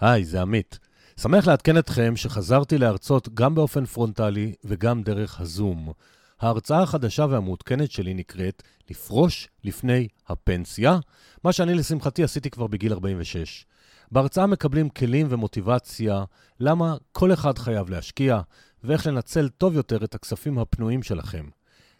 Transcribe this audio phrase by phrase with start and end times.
[0.00, 0.78] היי, זה עמית.
[1.20, 5.92] שמח לעדכן אתכם שחזרתי להרצות גם באופן פרונטלי וגם דרך הזום.
[6.40, 10.98] ההרצאה החדשה והמעודכנת שלי נקראת לפרוש לפני הפנסיה,
[11.44, 13.66] מה שאני לשמחתי עשיתי כבר בגיל 46.
[14.12, 16.24] בהרצאה מקבלים כלים ומוטיבציה
[16.60, 18.40] למה כל אחד חייב להשקיע,
[18.84, 21.44] ואיך לנצל טוב יותר את הכספים הפנויים שלכם.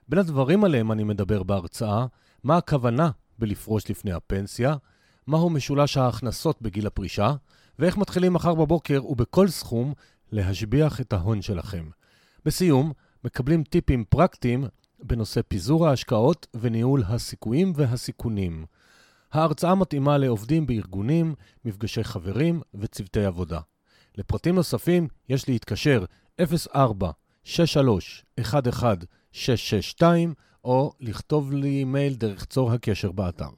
[0.09, 2.07] בין הדברים עליהם אני מדבר בהרצאה,
[2.45, 4.77] מה הכוונה בלפרוש לפני הפנסיה,
[5.27, 7.35] מהו משולש ההכנסות בגיל הפרישה,
[7.81, 9.93] ואיך מתחילים מחר בבוקר ובכל סכום
[10.33, 11.85] להשביח את ההון שלכם.
[12.45, 12.93] בסיום,
[13.25, 14.65] מקבלים טיפים פרקטיים
[15.03, 18.65] בנושא פיזור ההשקעות וניהול הסיכויים והסיכונים.
[19.33, 21.35] ההרצאה מתאימה לעובדים בארגונים,
[21.65, 23.61] מפגשי חברים וצוותי עבודה.
[24.17, 26.05] לפרטים נוספים יש להתקשר
[26.41, 27.11] 04
[27.45, 28.95] 63 11
[29.33, 30.35] 662
[30.65, 33.49] או לכתוב לי מייל דרך צור הקשר באתר.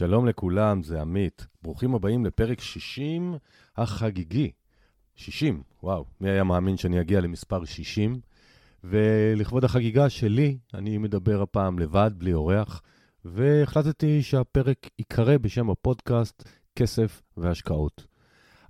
[0.00, 1.46] שלום לכולם, זה עמית.
[1.62, 3.34] ברוכים הבאים לפרק 60
[3.76, 4.50] החגיגי.
[5.16, 8.20] 60, וואו, מי היה מאמין שאני אגיע למספר 60?
[8.84, 12.82] ולכבוד החגיגה שלי, אני מדבר הפעם לבד, בלי אורח,
[13.24, 18.06] והחלטתי שהפרק ייקרא בשם הפודקאסט כסף והשקעות.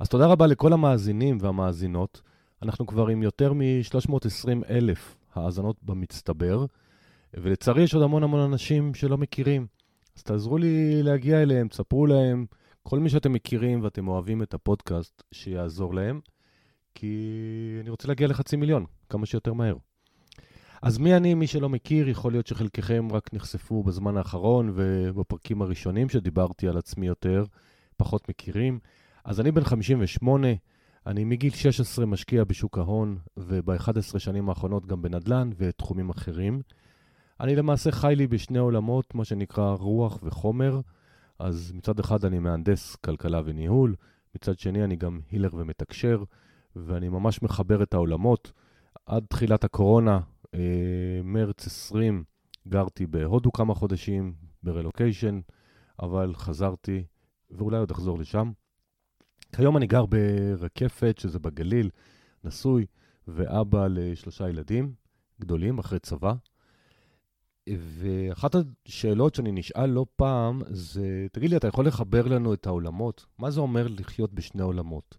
[0.00, 2.22] אז תודה רבה לכל המאזינים והמאזינות.
[2.62, 6.66] אנחנו כבר עם יותר מ-320 אלף האזנות במצטבר,
[7.34, 9.79] ולצערי יש עוד המון המון אנשים שלא מכירים.
[10.16, 12.46] אז תעזרו לי להגיע אליהם, תספרו להם,
[12.82, 16.20] כל מי שאתם מכירים ואתם אוהבים את הפודקאסט, שיעזור להם,
[16.94, 19.76] כי אני רוצה להגיע לחצי מיליון, כמה שיותר מהר.
[20.82, 26.08] אז מי אני, מי שלא מכיר, יכול להיות שחלקכם רק נחשפו בזמן האחרון ובפרקים הראשונים
[26.08, 27.44] שדיברתי על עצמי יותר,
[27.96, 28.78] פחות מכירים.
[29.24, 30.48] אז אני בן 58,
[31.06, 36.62] אני מגיל 16 משקיע בשוק ההון, וב-11 שנים האחרונות גם בנדל"ן ותחומים אחרים.
[37.40, 40.80] אני למעשה חי לי בשני עולמות, מה שנקרא רוח וחומר.
[41.38, 43.94] אז מצד אחד אני מהנדס כלכלה וניהול,
[44.34, 46.24] מצד שני אני גם הילר ומתקשר,
[46.76, 48.52] ואני ממש מחבר את העולמות.
[49.06, 50.20] עד תחילת הקורונה,
[50.54, 52.24] אה, מרץ 20,
[52.68, 55.40] גרתי בהודו כמה חודשים, ברלוקיישן,
[56.02, 57.04] אבל חזרתי,
[57.50, 58.52] ואולי עוד אחזור לשם.
[59.56, 61.90] כיום אני גר ברקפת, שזה בגליל,
[62.44, 62.86] נשוי,
[63.28, 64.92] ואבא לשלושה ילדים
[65.40, 66.34] גדולים אחרי צבא.
[67.68, 68.54] ואחת
[68.86, 73.26] השאלות שאני נשאל לא פעם זה, תגיד לי, אתה יכול לחבר לנו את העולמות?
[73.38, 75.18] מה זה אומר לחיות בשני עולמות?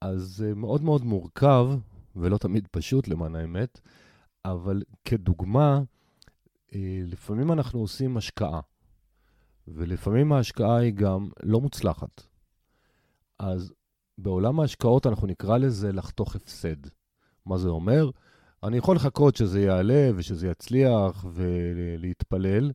[0.00, 1.68] אז זה מאוד מאוד מורכב,
[2.16, 3.80] ולא תמיד פשוט למען האמת,
[4.44, 5.80] אבל כדוגמה,
[6.74, 8.60] אה, לפעמים אנחנו עושים השקעה,
[9.68, 12.22] ולפעמים ההשקעה היא גם לא מוצלחת.
[13.38, 13.72] אז
[14.18, 16.76] בעולם ההשקעות אנחנו נקרא לזה לחתוך הפסד.
[17.46, 18.10] מה זה אומר?
[18.64, 22.72] אני יכול לחכות שזה יעלה ושזה יצליח ולהתפלל,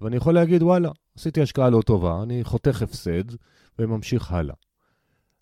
[0.00, 3.24] ואני יכול להגיד, וואלה, עשיתי השקעה לא טובה, אני חותך הפסד
[3.78, 4.54] וממשיך הלאה.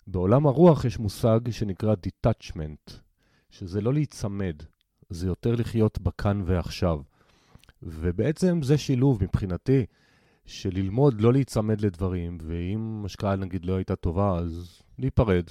[0.07, 2.93] בעולם הרוח יש מושג שנקרא detachment,
[3.49, 4.55] שזה לא להיצמד,
[5.09, 6.99] זה יותר לחיות בכאן ועכשיו.
[7.83, 9.85] ובעצם זה שילוב מבחינתי,
[10.45, 15.43] של ללמוד לא להיצמד לדברים, ואם השקעה נגיד לא הייתה טובה, אז להיפרד.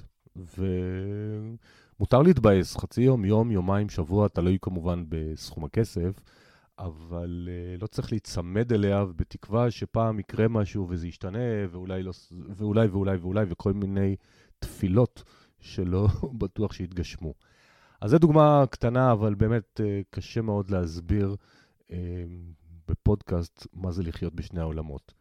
[2.01, 6.21] ומותר להתבאס חצי יום, יום, יומיים, שבוע, תלוי כמובן בסכום הכסף,
[6.79, 11.39] אבל uh, לא צריך להיצמד אליה, בתקווה שפעם יקרה משהו וזה ישתנה,
[11.71, 12.13] ואולי, לא,
[12.57, 14.17] ואולי ואולי ואולי, וכל מיני
[14.59, 15.23] תפילות
[15.61, 16.09] שלא
[16.41, 17.35] בטוח שיתגשמו.
[18.01, 21.37] אז זו דוגמה קטנה, אבל באמת uh, קשה מאוד להסביר
[21.89, 21.93] uh,
[22.89, 25.13] בפודקאסט מה זה לחיות בשני העולמות.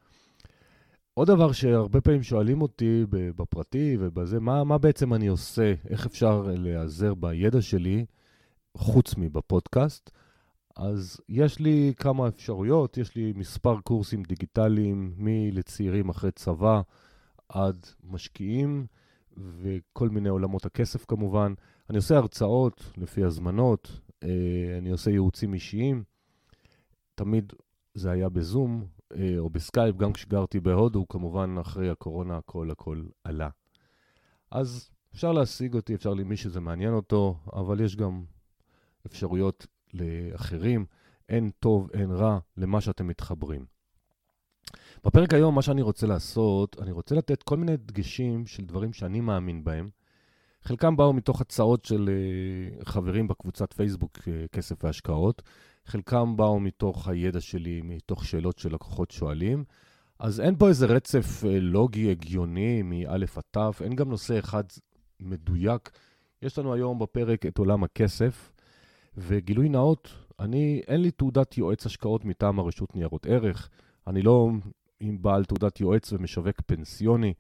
[1.18, 6.42] עוד דבר שהרבה פעמים שואלים אותי בפרטי ובזה, מה, מה בעצם אני עושה, איך אפשר
[6.42, 8.06] להיעזר בידע שלי,
[8.78, 10.10] חוץ מבפודקאסט.
[10.76, 16.82] אז יש לי כמה אפשרויות, יש לי מספר קורסים דיגיטליים מלצעירים אחרי צבא
[17.50, 18.86] עד משקיעים
[19.38, 21.54] וכל מיני עולמות הכסף כמובן.
[21.90, 24.30] אני עושה הרצאות לפי הזמנות, אה,
[24.78, 26.04] אני עושה ייעוצים אישיים.
[27.16, 27.54] תמיד
[27.94, 28.86] זה היה בזום
[29.38, 33.50] או בסקייפ, גם כשגרתי בהודו, כמובן אחרי הקורונה הכל הכל עלה.
[34.52, 38.24] אז אפשר להשיג אותי, אפשר למי שזה מעניין אותו, אבל יש גם
[39.06, 40.86] אפשרויות לאחרים.
[41.30, 43.66] אין טוב, אין רע, למה שאתם מתחברים.
[45.06, 49.22] בפרק היום, מה שאני רוצה לעשות, אני רוצה לתת כל מיני דגשים של דברים שאני
[49.22, 49.90] מאמין בהם.
[50.64, 52.10] חלקם באו מתוך הצעות של
[52.82, 54.22] uh, חברים בקבוצת פייסבוק uh,
[54.52, 55.42] כסף והשקעות,
[55.86, 59.64] חלקם באו מתוך הידע שלי, מתוך שאלות שלקוחות שואלים.
[60.20, 64.64] אז אין פה איזה רצף uh, לוגי הגיוני מא' עד ת', אין גם נושא אחד
[65.20, 65.90] מדויק,
[66.42, 68.52] יש לנו היום בפרק את עולם הכסף,
[69.18, 70.10] וגילוי נאות,
[70.40, 73.70] אני, אין לי תעודת יועץ השקעות מטעם הרשות ניירות ערך.
[74.08, 74.50] אני לא
[75.00, 77.34] עם בעל תעודת יועץ ומשווק פנסיוני.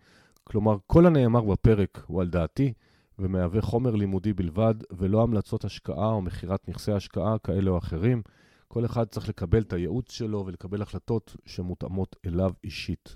[0.43, 2.73] כלומר, כל הנאמר בפרק הוא על דעתי,
[3.19, 8.21] ומהווה חומר לימודי בלבד, ולא המלצות השקעה או מכירת נכסי השקעה כאלה או אחרים.
[8.67, 13.15] כל אחד צריך לקבל את הייעוץ שלו ולקבל החלטות שמותאמות אליו אישית.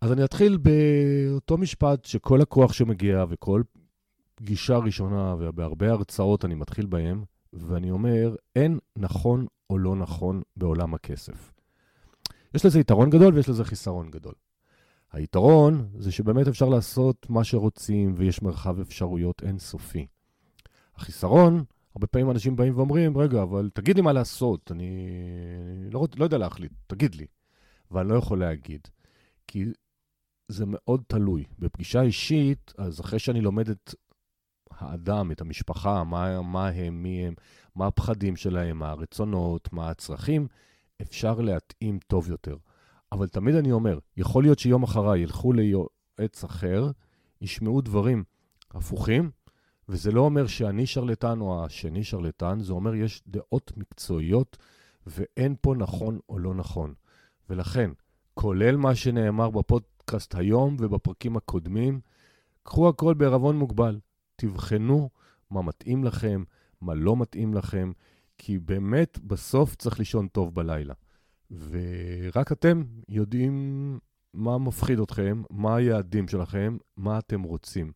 [0.00, 3.62] אז אני אתחיל באותו משפט שכל לקוח שמגיע וכל
[4.34, 10.94] פגישה ראשונה ובהרבה הרצאות אני מתחיל בהם, ואני אומר, אין נכון או לא נכון בעולם
[10.94, 11.52] הכסף.
[12.54, 14.34] יש לזה יתרון גדול ויש לזה חיסרון גדול.
[15.12, 20.06] היתרון זה שבאמת אפשר לעשות מה שרוצים ויש מרחב אפשרויות אינסופי.
[20.96, 21.64] החיסרון,
[21.94, 25.08] הרבה פעמים אנשים באים ואומרים, רגע, אבל תגיד לי מה לעשות, אני,
[25.78, 27.26] אני לא, לא יודע להחליט, תגיד לי.
[27.90, 28.88] ואני לא יכול להגיד,
[29.46, 29.64] כי
[30.48, 31.44] זה מאוד תלוי.
[31.58, 33.94] בפגישה אישית, אז אחרי שאני לומד את
[34.70, 37.34] האדם, את המשפחה, מה, מה הם, מי הם,
[37.74, 40.46] מה הפחדים שלהם, מה הרצונות, מה הצרכים,
[41.02, 42.56] אפשר להתאים טוב יותר.
[43.12, 46.90] אבל תמיד אני אומר, יכול להיות שיום אחריי ילכו ליועץ אחר,
[47.40, 48.24] ישמעו דברים
[48.70, 49.30] הפוכים,
[49.88, 54.56] וזה לא אומר שאני שרלטן או השני שרלטן, זה אומר יש דעות מקצועיות
[55.06, 56.94] ואין פה נכון או לא נכון.
[57.50, 57.90] ולכן,
[58.34, 62.00] כולל מה שנאמר בפודקאסט היום ובפרקים הקודמים,
[62.62, 63.98] קחו הכל בערבון מוגבל.
[64.36, 65.10] תבחנו
[65.50, 66.44] מה מתאים לכם,
[66.80, 67.92] מה לא מתאים לכם,
[68.38, 70.94] כי באמת בסוף צריך לישון טוב בלילה.
[71.50, 73.98] ורק אתם יודעים
[74.34, 77.92] מה מפחיד אתכם, מה היעדים שלכם, מה אתם רוצים.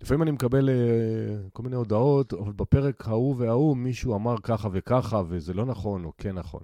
[0.00, 5.22] לפעמים אני מקבל uh, כל מיני הודעות, אבל בפרק ההוא וההוא מישהו אמר ככה וככה,
[5.28, 6.62] וזה לא נכון או כן נכון.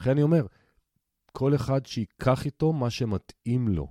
[0.00, 0.46] לכן אני אומר,
[1.32, 3.88] כל אחד שיקח איתו מה שמתאים לו.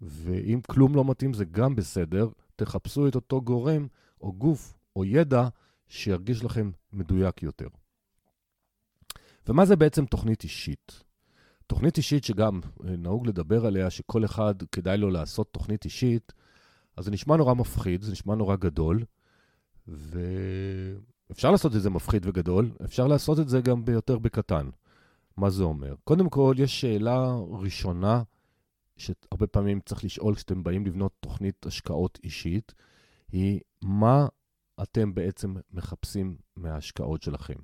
[0.00, 3.86] ואם כלום לא מתאים זה גם בסדר, תחפשו את אותו גורם
[4.20, 5.48] או גוף או ידע
[5.88, 7.68] שירגיש לכם מדויק יותר.
[9.48, 11.02] ומה זה בעצם תוכנית אישית?
[11.66, 16.32] תוכנית אישית שגם אה, נהוג לדבר עליה, שכל אחד כדאי לו לעשות תוכנית אישית,
[16.96, 19.04] אז זה נשמע נורא מפחיד, זה נשמע נורא גדול,
[19.88, 24.68] ואפשר לעשות את זה מפחיד וגדול, אפשר לעשות את זה גם ביותר בקטן.
[25.36, 25.94] מה זה אומר?
[26.04, 28.22] קודם כל, יש שאלה ראשונה
[28.96, 32.74] שהרבה פעמים צריך לשאול כשאתם באים לבנות תוכנית השקעות אישית,
[33.32, 34.26] היא מה
[34.82, 37.54] אתם בעצם מחפשים מההשקעות שלכם.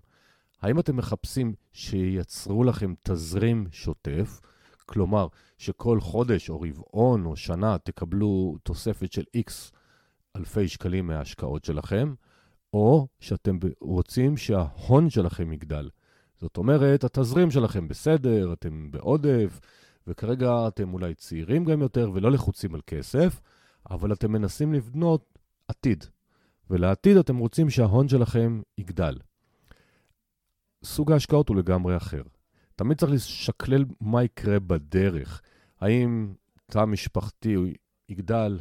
[0.62, 4.40] האם אתם מחפשים שייצרו לכם תזרים שוטף,
[4.86, 5.26] כלומר
[5.58, 9.50] שכל חודש או רבעון או שנה תקבלו תוספת של X
[10.36, 12.14] אלפי שקלים מההשקעות שלכם,
[12.72, 15.88] או שאתם רוצים שההון שלכם יגדל.
[16.40, 19.60] זאת אומרת, התזרים שלכם בסדר, אתם בעודף,
[20.06, 23.40] וכרגע אתם אולי צעירים גם יותר ולא לחוצים על כסף,
[23.90, 26.04] אבל אתם מנסים לבנות עתיד.
[26.70, 29.18] ולעתיד אתם רוצים שההון שלכם יגדל.
[30.84, 32.22] סוג ההשקעות הוא לגמרי אחר.
[32.76, 35.42] תמיד צריך לשקלל מה יקרה בדרך.
[35.80, 36.34] האם
[36.66, 37.56] תא משפחתי
[38.08, 38.60] יגדל?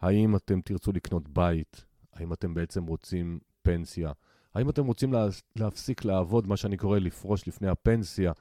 [0.00, 1.84] האם אתם תרצו לקנות בית?
[2.12, 4.12] האם אתם בעצם רוצים פנסיה?
[4.54, 5.26] האם אתם רוצים לה,
[5.56, 8.32] להפסיק לעבוד, מה שאני קורא לפרוש לפני הפנסיה,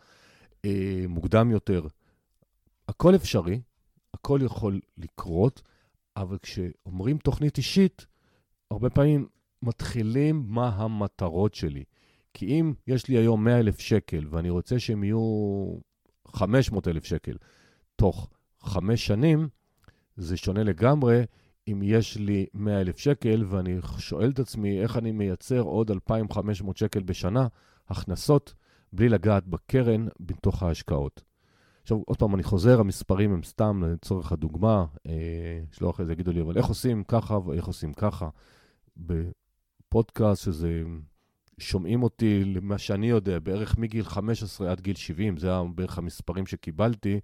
[0.66, 1.88] אה, מוקדם יותר?
[2.88, 3.62] הכל אפשרי,
[4.14, 5.62] הכל יכול לקרות,
[6.16, 8.06] אבל כשאומרים תוכנית אישית,
[8.72, 9.28] הרבה פעמים
[9.62, 11.84] מתחילים מה המטרות שלי.
[12.34, 15.76] כי אם יש לי היום 100,000 שקל ואני רוצה שהם יהיו
[16.28, 17.38] 500,000 שקל
[17.96, 18.30] תוך
[18.62, 19.50] חמש שנים,
[20.18, 21.24] זה שונה לגמרי
[21.68, 27.04] אם יש לי 100,000 שקל ואני שואל את עצמי איך אני מייצר עוד 2,500 שקל
[27.04, 27.48] בשנה
[27.90, 28.54] הכנסות
[28.94, 31.24] בלי לגעת בקרן בתוך ההשקעות.
[31.82, 36.32] עכשיו, עוד פעם, אני חוזר, המספרים הם סתם לצורך הדוגמה, אה, שלא אחרי זה יגידו
[36.32, 38.30] לי, אבל איך עושים ככה ואיך עושים ככה?
[38.98, 40.84] בפודקאסט שזה
[41.62, 47.20] שומעים אותי, למה שאני יודע, בערך מגיל 15 עד גיל 70, זה בערך המספרים שקיבלתי,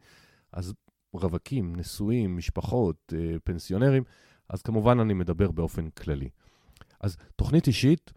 [0.52, 0.74] אז
[1.14, 4.04] רווקים, נשואים, משפחות, אה, פנסיונרים,
[4.50, 6.30] אז כמובן אני מדבר באופן כללי.
[7.00, 8.14] אז תוכנית אישית,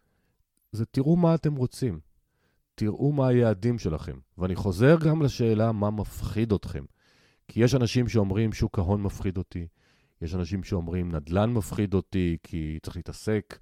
[0.72, 2.00] זה תראו מה אתם רוצים.
[2.74, 4.18] תראו מה היעדים שלכם.
[4.38, 6.84] ואני חוזר גם לשאלה מה מפחיד אתכם.
[7.48, 9.66] כי יש אנשים שאומרים שוק ההון מפחיד אותי,
[10.22, 13.58] יש אנשים שאומרים נדל"ן מפחיד אותי כי צריך להתעסק.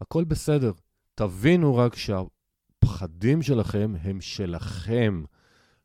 [0.00, 0.72] הכל בסדר.
[1.20, 5.24] תבינו רק שהפחדים שלכם הם שלכם,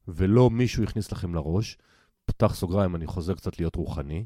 [0.07, 1.77] ולא מישהו הכניס לכם לראש.
[2.25, 4.25] פתח סוגריים, אני חוזר קצת להיות רוחני,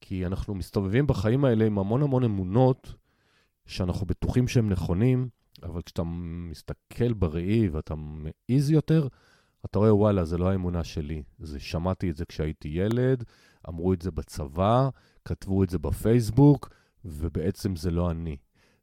[0.00, 2.94] כי אנחנו מסתובבים בחיים האלה עם המון המון אמונות
[3.66, 5.28] שאנחנו בטוחים שהם נכונים,
[5.62, 6.02] אבל כשאתה
[6.50, 9.08] מסתכל בראי ואתה מעיז יותר,
[9.64, 11.22] אתה רואה, וואלה, זה לא האמונה שלי.
[11.38, 13.24] זה, שמעתי את זה כשהייתי ילד,
[13.68, 14.88] אמרו את זה בצבא,
[15.24, 16.68] כתבו את זה בפייסבוק,
[17.04, 18.36] ובעצם זה לא אני.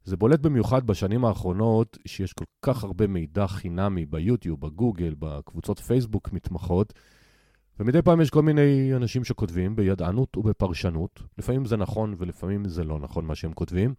[0.04, 6.32] זה בולט במיוחד בשנים האחרונות, שיש כל כך הרבה מידע חינמי ביוטיוב, בגוגל, בקבוצות פייסבוק
[6.32, 6.92] מתמחות,
[7.80, 11.22] ומדי פעם יש כל מיני אנשים שכותבים בידענות ובפרשנות.
[11.38, 13.94] לפעמים זה נכון ולפעמים זה לא נכון מה שהם כותבים,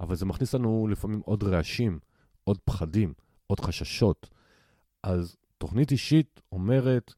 [0.00, 1.98] אבל זה מכניס לנו לפעמים עוד רעשים,
[2.44, 3.12] עוד פחדים,
[3.46, 4.30] עוד חששות.
[5.02, 7.14] אז תוכנית אישית אומרת,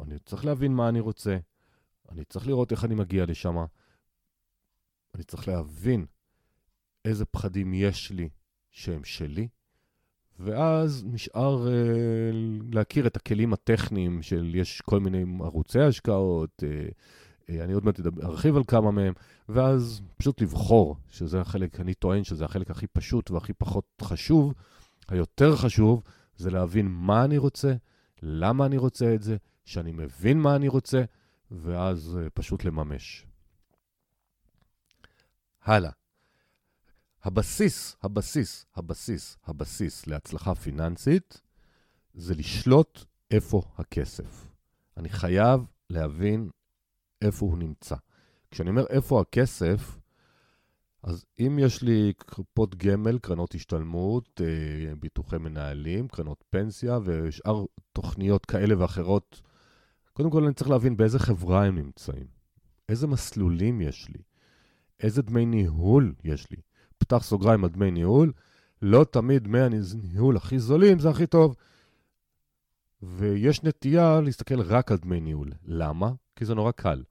[0.00, 1.36] אני צריך להבין מה אני רוצה,
[2.08, 3.56] אני צריך לראות איך אני מגיע לשם,
[5.14, 6.06] אני צריך להבין
[7.04, 8.28] איזה פחדים יש לי
[8.70, 9.48] שהם שלי,
[10.38, 16.92] ואז נשאר uh, להכיר את הכלים הטכניים של, יש כל מיני ערוצי השקעות, uh,
[17.50, 19.12] uh, אני עוד מעט ארחיב על כמה מהם,
[19.48, 24.54] ואז פשוט לבחור, שזה החלק, אני טוען שזה החלק הכי פשוט והכי פחות חשוב.
[25.08, 26.02] היותר חשוב
[26.36, 27.74] זה להבין מה אני רוצה,
[28.22, 31.02] למה אני רוצה את זה, שאני מבין מה אני רוצה,
[31.50, 33.26] ואז uh, פשוט לממש.
[35.64, 35.90] הלאה.
[37.28, 41.40] הבסיס, הבסיס, הבסיס, הבסיס להצלחה פיננסית
[42.14, 44.50] זה לשלוט איפה הכסף.
[44.96, 46.50] אני חייב להבין
[47.22, 47.96] איפה הוא נמצא.
[48.50, 49.98] כשאני אומר איפה הכסף,
[51.02, 58.46] אז אם יש לי קופות גמל, קרנות השתלמות, אה, ביטוחי מנהלים, קרנות פנסיה ושאר תוכניות
[58.46, 59.42] כאלה ואחרות,
[60.12, 62.26] קודם כל אני צריך להבין באיזה חברה הם נמצאים,
[62.88, 64.22] איזה מסלולים יש לי,
[65.00, 66.67] איזה דמי ניהול יש לי.
[66.98, 68.32] פתח סוגריים על דמי ניהול,
[68.82, 71.56] לא תמיד דמי הניהול הכי זולים זה הכי טוב.
[73.02, 75.50] ויש נטייה להסתכל רק על דמי ניהול.
[75.64, 76.12] למה?
[76.36, 77.02] כי זה נורא קל.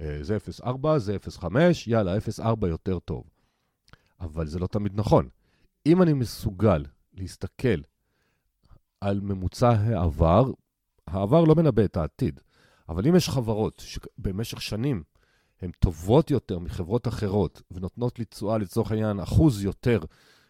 [0.00, 1.46] אה, זה 0.4, זה 0.5,
[1.86, 3.24] יאללה, 0.4 יותר טוב.
[4.20, 5.28] אבל זה לא תמיד נכון.
[5.86, 7.80] אם אני מסוגל להסתכל
[9.00, 10.50] על ממוצע העבר,
[11.06, 12.40] העבר לא מנבא את העתיד,
[12.88, 15.02] אבל אם יש חברות שבמשך שנים
[15.62, 20.00] הן טובות יותר מחברות אחרות ונותנות לי תשואה, לצורך העניין, אחוז יותר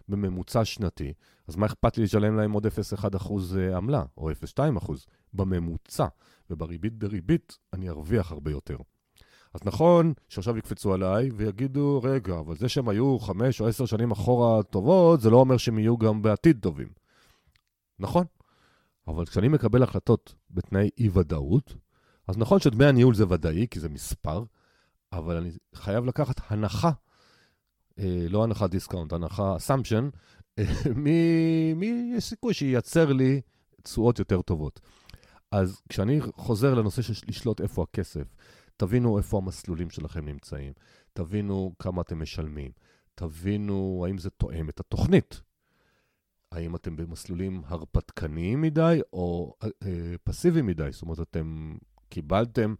[0.08, 1.12] בממוצע שנתי,
[1.48, 6.06] אז מה אכפת לי לשלם להם עוד 0.1 אחוז אה, עמלה, או 0.2 אחוז, בממוצע,
[6.50, 8.76] ובריבית דריבית אני ארוויח הרבה יותר.
[9.54, 14.10] אז נכון שעכשיו יקפצו עליי ויגידו, רגע, אבל זה שהם היו חמש או עשר שנים
[14.10, 16.88] אחורה טובות, זה לא אומר שהם יהיו גם בעתיד טובים.
[17.98, 18.24] נכון,
[19.08, 21.74] אבל כשאני מקבל החלטות בתנאי אי-ודאות,
[22.28, 24.44] אז נכון שדמי הניהול זה ודאי, כי זה מספר,
[25.16, 26.90] אבל אני חייב לקחת הנחה,
[27.98, 30.08] אה, לא הנחה discount, הנחה assumption,
[30.58, 30.64] אה,
[31.76, 33.40] מי יש סיכוי שייצר לי
[33.82, 34.80] תשואות יותר טובות.
[35.50, 38.34] אז כשאני חוזר לנושא של לשלוט איפה הכסף,
[38.76, 40.72] תבינו איפה המסלולים שלכם נמצאים,
[41.12, 42.70] תבינו כמה אתם משלמים,
[43.14, 45.40] תבינו האם זה תואם את התוכנית.
[46.52, 50.88] האם אתם במסלולים הרפתקניים מדי או אה, פסיביים מדי?
[50.92, 51.76] זאת אומרת, אתם
[52.08, 52.74] קיבלתם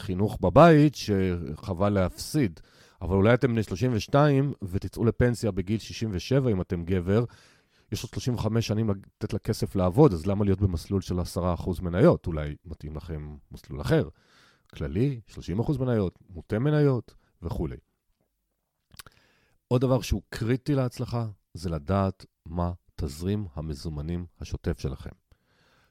[0.00, 2.60] חינוך בבית שחבל להפסיד.
[3.02, 7.24] אבל אולי אתם בני 32 ותצאו לפנסיה בגיל 67 אם אתם גבר,
[7.92, 12.26] יש עוד 35 שנים לתת לכסף לעבוד, אז למה להיות במסלול של 10% מניות?
[12.26, 14.08] אולי מתאים לכם מסלול אחר.
[14.74, 17.76] כללי, 30% מניות, מוטה מניות וכולי.
[19.68, 25.10] עוד דבר שהוא קריטי להצלחה, זה לדעת מה תזרים המזומנים השוטף שלכם.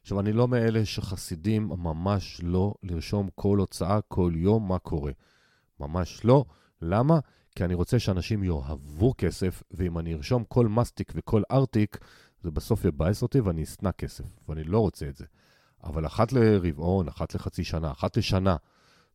[0.08, 5.12] עכשיו, אני לא מאלה שחסידים ממש לא לרשום כל הוצאה, כל יום, מה קורה.
[5.80, 6.46] ממש לא.
[6.82, 7.20] למה?
[7.56, 11.98] כי אני רוצה שאנשים יאהבו כסף, ואם אני ארשום כל מסטיק וכל ארטיק,
[12.42, 15.26] זה בסוף יבאס אותי ואני אשנא כסף, ואני לא רוצה את זה.
[15.84, 18.56] אבל אחת לרבעון, אחת לחצי שנה, אחת לשנה,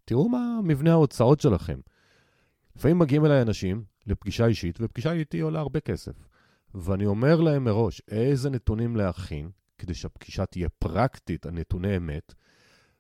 [0.04, 1.80] תראו מה מבנה ההוצאות שלכם.
[2.76, 6.28] לפעמים מגיעים אליי אנשים לפגישה אישית, ופגישה איתי עולה הרבה כסף.
[6.74, 9.50] ואני אומר להם מראש איזה נתונים להכין,
[9.82, 12.34] כדי שהפגישה תהיה פרקטית, הנתוני אמת.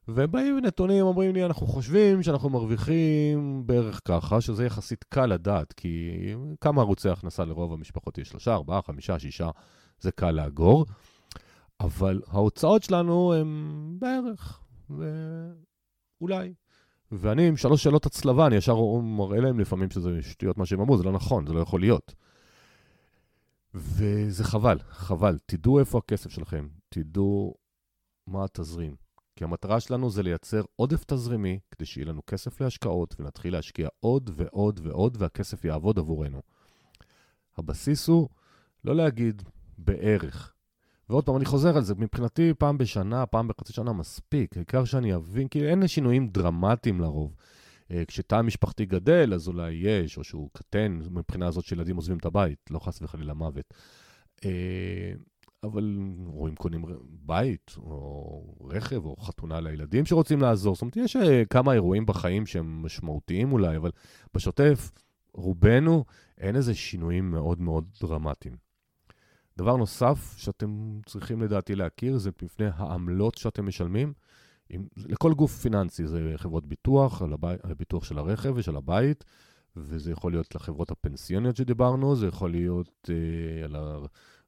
[0.08, 5.72] והם באים נתונים, אומרים לי, אנחנו חושבים שאנחנו מרוויחים בערך ככה, שזה יחסית קל לדעת,
[5.72, 6.10] כי
[6.60, 8.28] כמה ערוצי הכנסה לרוב המשפחות יש?
[8.28, 9.50] שלושה, ארבעה, חמישה, שישה,
[10.00, 10.86] זה קל לאגור.
[11.80, 14.60] אבל ההוצאות שלנו הן בערך,
[16.20, 16.54] ואולי.
[17.12, 20.98] ואני עם שלוש שאלות הצלבה, אני ישר מראה להם לפעמים שזה שטויות מה שהם אמרו,
[20.98, 22.14] זה לא נכון, זה לא יכול להיות.
[23.74, 25.38] וזה חבל, חבל.
[25.46, 27.54] תדעו איפה הכסף שלכם, תדעו
[28.26, 28.96] מה התזרים.
[29.36, 34.30] כי המטרה שלנו זה לייצר עודף תזרימי, כדי שיהיה לנו כסף להשקעות, ונתחיל להשקיע עוד
[34.34, 36.42] ועוד ועוד, והכסף יעבוד עבורנו.
[37.58, 38.28] הבסיס הוא
[38.84, 39.42] לא להגיד
[39.78, 40.52] בערך.
[41.08, 45.14] ועוד פעם, אני חוזר על זה, מבחינתי פעם בשנה, פעם בחצי שנה מספיק, העיקר שאני
[45.14, 47.34] אבין, כי אין שינויים דרמטיים לרוב.
[47.92, 52.24] אה, כשתא המשפחתי גדל, אז אולי יש, או שהוא קטן מבחינה הזאת שילדים עוזבים את
[52.24, 53.74] הבית, לא חס וחלילה מוות.
[54.44, 55.12] אה,
[55.64, 60.74] אבל רואים קונים בית, או רכב, או חתונה לילדים שרוצים לעזור.
[60.74, 63.90] זאת אומרת, יש אה, כמה אירועים בחיים שהם משמעותיים אולי, אבל
[64.34, 64.90] בשוטף,
[65.34, 66.04] רובנו,
[66.38, 68.56] אין איזה שינויים מאוד מאוד דרמטיים.
[69.56, 74.12] דבר נוסף שאתם צריכים לדעתי להכיר, זה מפני העמלות שאתם משלמים.
[74.72, 79.24] עם, לכל גוף פיננסי, זה חברות ביטוח, על, הבי, על הביטוח של הרכב ושל הבית,
[79.76, 83.76] וזה יכול להיות לחברות הפנסיוניות שדיברנו, זה יכול להיות אה, על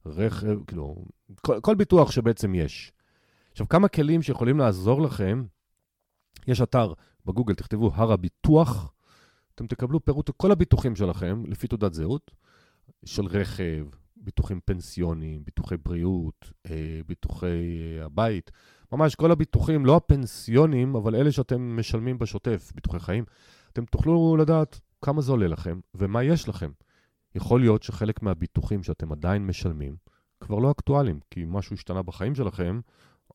[0.04, 1.04] הרכב, כאילו,
[1.40, 2.93] כל, כל ביטוח שבעצם יש.
[3.52, 5.45] עכשיו, כמה כלים שיכולים לעזור לכם,
[6.47, 6.93] יש אתר
[7.26, 8.93] בגוגל, תכתבו הר הביטוח,
[9.54, 12.31] אתם תקבלו פירוט כל הביטוחים שלכם לפי תעודת זהות,
[13.04, 17.47] של רכב, ביטוחים פנסיוניים, ביטוחי בריאות, אה, ביטוחי
[17.99, 18.50] אה, הבית,
[18.97, 23.25] ממש כל הביטוחים, לא הפנסיוניים, אבל אלה שאתם משלמים בשוטף, ביטוחי חיים,
[23.73, 26.71] אתם תוכלו לדעת כמה זה עולה לכם ומה יש לכם.
[27.35, 29.97] יכול להיות שחלק מהביטוחים שאתם עדיין משלמים
[30.41, 32.81] כבר לא אקטואליים, כי משהו השתנה בחיים שלכם,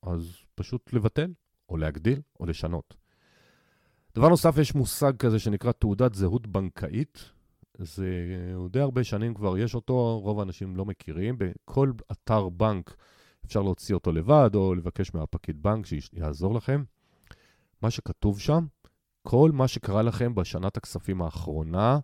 [0.03, 1.33] אז פשוט לבטל,
[1.69, 2.95] או להגדיל, או לשנות.
[4.15, 7.31] דבר נוסף, יש מושג כזה שנקרא תעודת זהות בנקאית.
[7.77, 8.07] זה
[8.69, 11.35] די הרבה שנים כבר יש אותו, רוב האנשים לא מכירים.
[11.37, 12.95] בכל אתר בנק
[13.49, 16.83] אפשר להוציא אותו לבד, או לבקש מהפקיד בנק שיעזור לכם.
[17.81, 18.65] מה שכתוב שם,
[19.21, 21.99] כל מה שקרה לכם בשנת הכספים האחרונה,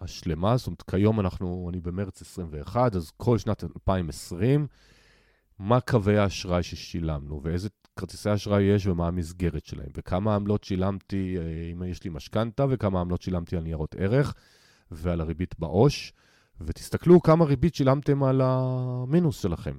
[0.00, 4.66] השלמה, זאת אומרת, כיום אנחנו, אני במרץ 21, אז כל שנת 2020,
[5.58, 11.72] מה קווי האשראי ששילמנו, ואיזה כרטיסי אשראי יש ומה המסגרת שלהם, וכמה עמלות שילמתי, אה,
[11.72, 14.34] אם יש לי משכנתה, וכמה עמלות שילמתי על ניירות ערך
[14.90, 16.12] ועל הריבית בעו"ש,
[16.60, 19.74] ותסתכלו כמה ריבית שילמתם על המינוס שלכם.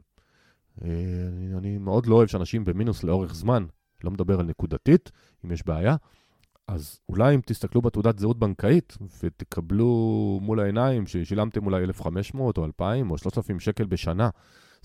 [0.84, 0.90] אה,
[1.28, 3.66] אני, אני מאוד לא אוהב שאנשים במינוס לאורך זמן,
[4.04, 5.12] לא מדבר על נקודתית,
[5.46, 5.96] אם יש בעיה,
[6.68, 13.12] אז אולי אם תסתכלו בתעודת זהות בנקאית ותקבלו מול העיניים ששילמתם אולי 1,500 או 2,000
[13.12, 14.30] או 3,000 שקל בשנה,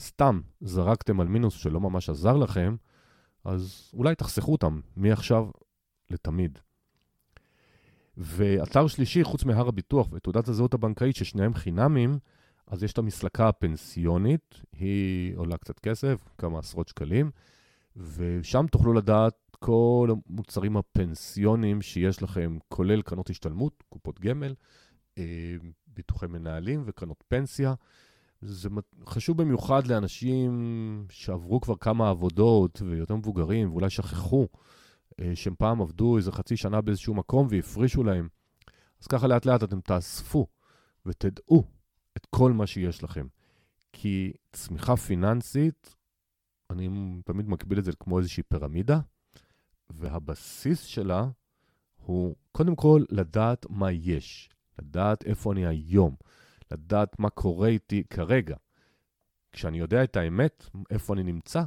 [0.01, 2.77] סתם זרקתם על מינוס שלא ממש עזר לכם,
[3.45, 5.47] אז אולי תחסכו אותם מעכשיו
[6.11, 6.59] לתמיד.
[8.17, 12.19] ואתר שלישי, חוץ מהר הביטוח ותעודת הזהות הבנקאית, ששניהם חינמים,
[12.67, 17.31] אז יש את המסלקה הפנסיונית, היא עולה קצת כסף, כמה עשרות שקלים,
[17.97, 24.55] ושם תוכלו לדעת כל המוצרים הפנסיוניים שיש לכם, כולל קרנות השתלמות, קופות גמל,
[25.19, 25.55] אה,
[25.87, 27.75] ביטוחי מנהלים וקרנות פנסיה.
[28.41, 28.69] זה
[29.07, 34.49] חשוב במיוחד לאנשים שעברו כבר כמה עבודות ויותר מבוגרים, ואולי שכחו
[35.21, 38.29] אה, שהם פעם עבדו איזה חצי שנה באיזשהו מקום והפרישו להם.
[39.01, 40.47] אז ככה לאט לאט אתם תאספו
[41.07, 41.65] ותדעו
[42.17, 43.27] את כל מה שיש לכם.
[43.93, 45.95] כי צמיחה פיננסית,
[46.71, 46.89] אני
[47.25, 49.01] תמיד מקביל את זה כמו איזושהי פירמידה,
[49.91, 51.29] והבסיס שלה
[51.97, 56.15] הוא קודם כל לדעת מה יש, לדעת איפה אני היום,
[56.71, 58.57] לדעת מה קורה איתי כרגע.
[59.53, 61.63] כשאני יודע את האמת, איפה אני נמצא,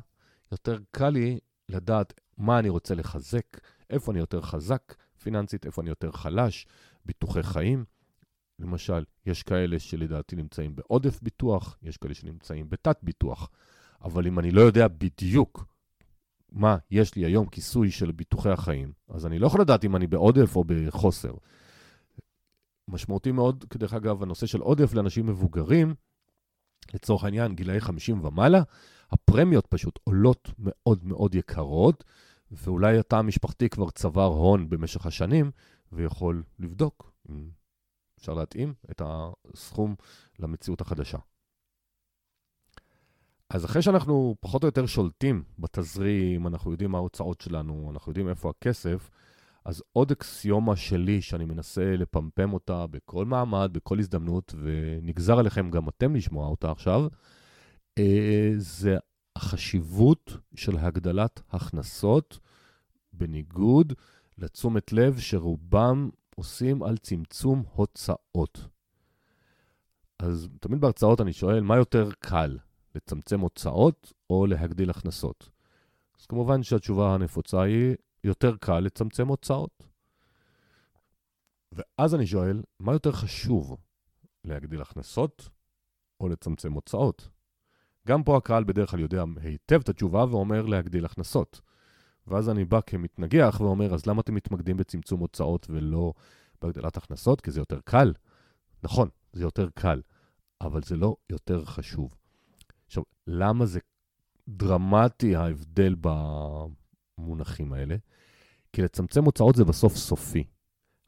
[0.52, 5.90] יותר קל לי לדעת מה אני רוצה לחזק, איפה אני יותר חזק פיננסית, איפה אני
[5.90, 6.68] יותר חלש,
[7.06, 7.86] ביטוחי חיים.
[8.60, 13.50] למשל, יש כאלה שלדעתי נמצאים בעודף ביטוח, יש כאלה שנמצאים בתת ביטוח,
[14.04, 15.65] אבל אם אני לא יודע בדיוק
[16.52, 20.08] מה יש לי היום כיסוי של ביטוחי החיים, אז אני לא יכול לדעת אם אני
[20.08, 21.34] בעודף או בחוסר.
[22.88, 25.96] משמעותי מאוד, כדרך אגב, הנושא של עודף לאנשים מבוגרים,
[26.94, 28.62] לצורך העניין, גילאי 50 ומעלה,
[29.12, 32.04] הפרמיות פשוט עולות מאוד מאוד יקרות,
[32.52, 35.52] ואולי התא המשפחתי כבר צבר הון במשך השנים,
[35.91, 37.50] ויכול לבדוק אם
[38.19, 39.95] אפשר להתאים את הסכום
[40.39, 41.17] למציאות החדשה.
[43.49, 48.30] אז אחרי שאנחנו פחות או יותר שולטים בתזרים, אנחנו יודעים מה ההוצאות שלנו, אנחנו יודעים
[48.30, 49.10] איפה הכסף,
[49.65, 55.89] אז עוד אקסיומה שלי שאני מנסה לפמפם אותה בכל מעמד, בכל הזדמנות, ונגזר עליכם גם
[55.89, 57.08] אתם לשמוע אותה עכשיו,
[57.97, 58.97] אה, זה
[59.36, 62.39] החשיבות של הגדלת הכנסות,
[63.13, 63.93] בניגוד
[64.38, 68.67] לתשומת לב שרובם עושים על צמצום הוצאות.
[70.19, 72.58] אז תמיד בהרצאות אני שואל, מה יותר קל,
[72.95, 75.50] לצמצם הוצאות או להגדיל הכנסות?
[76.19, 79.84] אז כמובן שהתשובה הנפוצה היא, יותר קל לצמצם הוצאות.
[81.71, 83.78] ואז אני שואל, מה יותר חשוב,
[84.43, 85.50] להגדיל הכנסות
[86.19, 87.30] או לצמצם הוצאות?
[88.08, 91.62] גם פה הקהל בדרך כלל יודע היטב את התשובה ואומר להגדיל הכנסות.
[92.28, 96.14] ואז אני בא כמתנגח ואומר, אז למה אתם מתמקדים בצמצום הוצאות ולא
[96.62, 97.42] בהגדלת הכנסות?
[97.42, 98.14] כי זה יותר קל.
[98.84, 100.02] נכון, זה יותר קל,
[100.62, 102.16] אבל זה לא יותר חשוב.
[102.86, 103.80] עכשיו, למה זה
[104.48, 107.96] דרמטי ההבדל במונחים האלה?
[108.74, 110.44] כי לצמצם הוצאות זה בסוף סופי.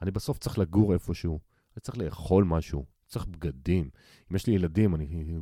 [0.02, 1.40] אני בסוף צריך לגור איפשהו,
[1.76, 3.90] אני צריך לאכול משהו, צריך בגדים.
[4.32, 5.38] אם יש לי ילדים, אני,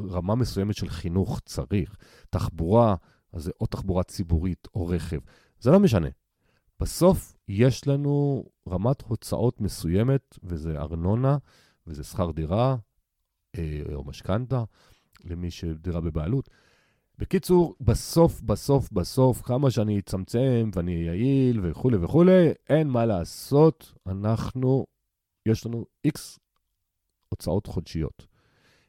[0.00, 1.96] רמה מסוימת של חינוך צריך.
[2.30, 2.96] תחבורה,
[3.32, 5.18] אז זה או תחבורה ציבורית או רכב.
[5.60, 6.08] זה לא משנה.
[6.80, 11.38] בסוף יש לנו רמת הוצאות מסוימת, וזה ארנונה,
[11.86, 12.76] וזה שכר דירה,
[13.58, 14.64] אה, או משכנתה,
[15.24, 16.50] למי שדירה בבעלות.
[17.18, 24.86] בקיצור, בסוף, בסוף, בסוף, כמה שאני אצמצם ואני יעיל וכולי וכולי, אין מה לעשות, אנחנו,
[25.46, 26.38] יש לנו איקס
[27.28, 28.26] הוצאות חודשיות.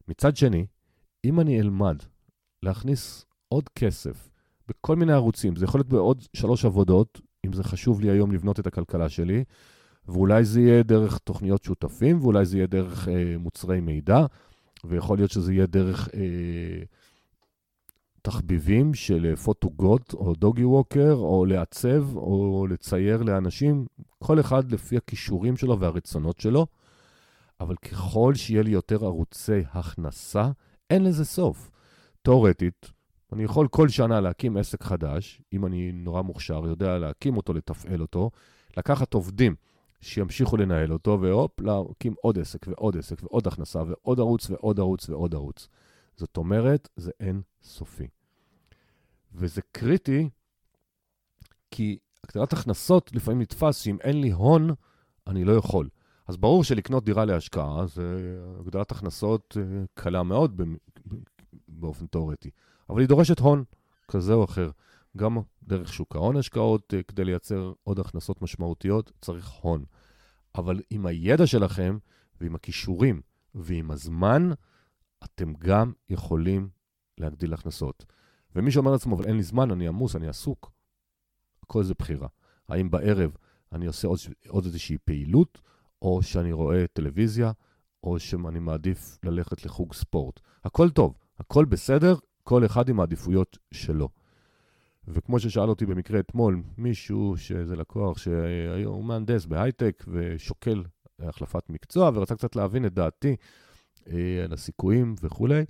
[0.08, 0.66] מצד שני,
[1.26, 1.98] אם אני אלמד
[2.64, 4.31] להכניס עוד כסף
[4.80, 8.60] בכל מיני ערוצים, זה יכול להיות בעוד שלוש עבודות, אם זה חשוב לי היום לבנות
[8.60, 9.44] את הכלכלה שלי,
[10.08, 14.26] ואולי זה יהיה דרך תוכניות שותפים, ואולי זה יהיה דרך אה, מוצרי מידע,
[14.84, 16.84] ויכול להיות שזה יהיה דרך אה,
[18.22, 23.86] תחביבים של פוטוגוט או דוגי ווקר, או לעצב, או לצייר לאנשים,
[24.20, 26.68] כל אחד לפי הכישורים שלו והרצונות שלו.
[27.60, 30.52] אבל ככל שיהיה לי יותר ערוצי הכנסה,
[30.90, 31.72] אין לזה סוף.
[32.22, 32.92] תאורטית,
[33.34, 38.02] אני יכול כל שנה להקים עסק חדש, אם אני נורא מוכשר, יודע להקים אותו, לתפעל
[38.02, 38.32] אותו,
[38.78, 39.56] לקחת עובדים
[40.02, 45.10] שימשיכו לנהל אותו, והופ, להקים עוד עסק ועוד עסק ועוד הכנסה ועוד ערוץ ועוד ערוץ
[45.10, 45.68] ועוד ערוץ.
[46.16, 48.08] זאת אומרת, זה אין סופי.
[49.34, 50.30] וזה קריטי,
[51.72, 54.70] כי הגדלת הכנסות לפעמים נתפס שאם אין לי הון,
[55.28, 55.90] אני לא יכול.
[56.28, 60.62] אז ברור שלקנות דירה להשקעה זה הגדלת הכנסות אה, קלה מאוד
[61.68, 62.50] באופן תיאורטי,
[62.92, 63.64] אבל היא דורשת הון
[64.08, 64.70] כזה או אחר.
[65.18, 69.86] גם דרך שוק ההון השקעות, אה, כדי לייצר עוד הכנסות משמעותיות, צריך הון.
[70.56, 71.98] אבל עם הידע שלכם
[72.42, 73.22] ועם הכישורים
[73.56, 74.50] ועם הזמן,
[75.24, 76.70] אתם גם יכולים
[77.18, 78.06] להגדיל הכנסות.
[78.56, 80.72] ומי שאומר לעצמו, אבל אין לי זמן, אני עמוס, אני עסוק,
[81.64, 82.28] הכל זה בחירה.
[82.70, 83.36] האם בערב
[83.72, 85.62] אני עושה עוד, עוד איזושהי פעילות,
[86.02, 87.52] או שאני רואה טלוויזיה,
[88.04, 90.40] או שאני מעדיף ללכת לחוג ספורט.
[90.64, 94.10] הכל טוב, הכל בסדר, כל אחד עם העדיפויות שלו.
[95.08, 100.84] וכמו ששאל אותי במקרה אתמול, מישהו שזה לקוח שהיום מהנדס בהייטק ושוקל
[101.20, 103.36] החלפת מקצוע ורצה קצת להבין את דעתי
[104.08, 105.66] אה, על הסיכויים וכולי,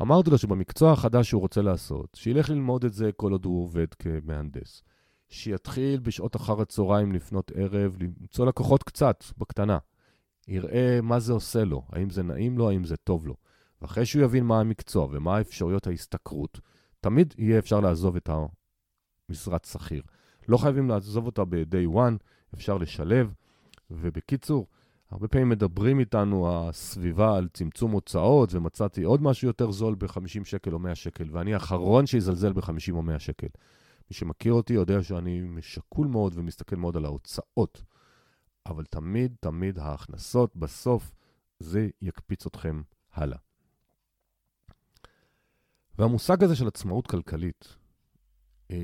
[0.00, 3.94] אמרתי לו שבמקצוע החדש שהוא רוצה לעשות, שילך ללמוד את זה כל עוד הוא עובד
[3.94, 4.82] כמהנדס.
[5.28, 9.78] שיתחיל בשעות אחר הצהריים לפנות ערב, למצוא לקוחות קצת, בקטנה.
[10.48, 13.34] יראה מה זה עושה לו, האם זה נעים לו, האם זה טוב לו.
[13.82, 16.60] ואחרי שהוא יבין מה המקצוע ומה אפשרויות ההשתכרות,
[17.00, 18.30] תמיד יהיה אפשר לעזוב את
[19.28, 20.02] המשרת שכיר.
[20.48, 22.14] לא חייבים לעזוב אותה ב-day one,
[22.54, 23.34] אפשר לשלב.
[23.90, 24.66] ובקיצור,
[25.10, 30.72] הרבה פעמים מדברים איתנו הסביבה על צמצום הוצאות, ומצאתי עוד משהו יותר זול ב-50 שקל
[30.72, 33.46] או 100 שקל, ואני האחרון שיזלזל ב-50 או 100 שקל.
[34.10, 37.82] מי שמכיר אותי יודע שאני שקול מאוד ומסתכל מאוד על ההוצאות,
[38.66, 41.12] אבל תמיד, תמיד ההכנסות בסוף,
[41.58, 43.38] זה יקפיץ אתכם הלאה.
[45.98, 47.76] והמושג הזה של עצמאות כלכלית,
[48.70, 48.76] אה,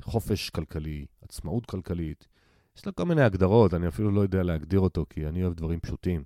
[0.00, 2.28] חופש כלכלי, עצמאות כלכלית,
[2.76, 5.80] יש לה כל מיני הגדרות, אני אפילו לא יודע להגדיר אותו, כי אני אוהב דברים
[5.80, 6.24] פשוטים.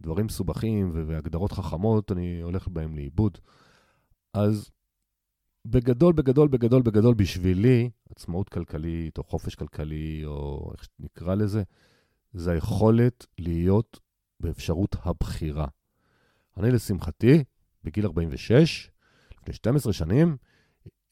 [0.00, 3.38] דברים מסובכים והגדרות חכמות, אני הולך בהם לאיבוד.
[4.34, 4.70] אז
[5.64, 11.62] בגדול, בגדול, בגדול, בגדול, בשבילי, עצמאות כלכלית, או חופש כלכלי, או איך שנקרא לזה,
[12.32, 14.00] זה היכולת להיות
[14.40, 15.66] באפשרות הבחירה.
[16.56, 17.44] אני, לשמחתי,
[17.84, 18.90] בגיל 46,
[19.44, 20.36] לפני 12 שנים,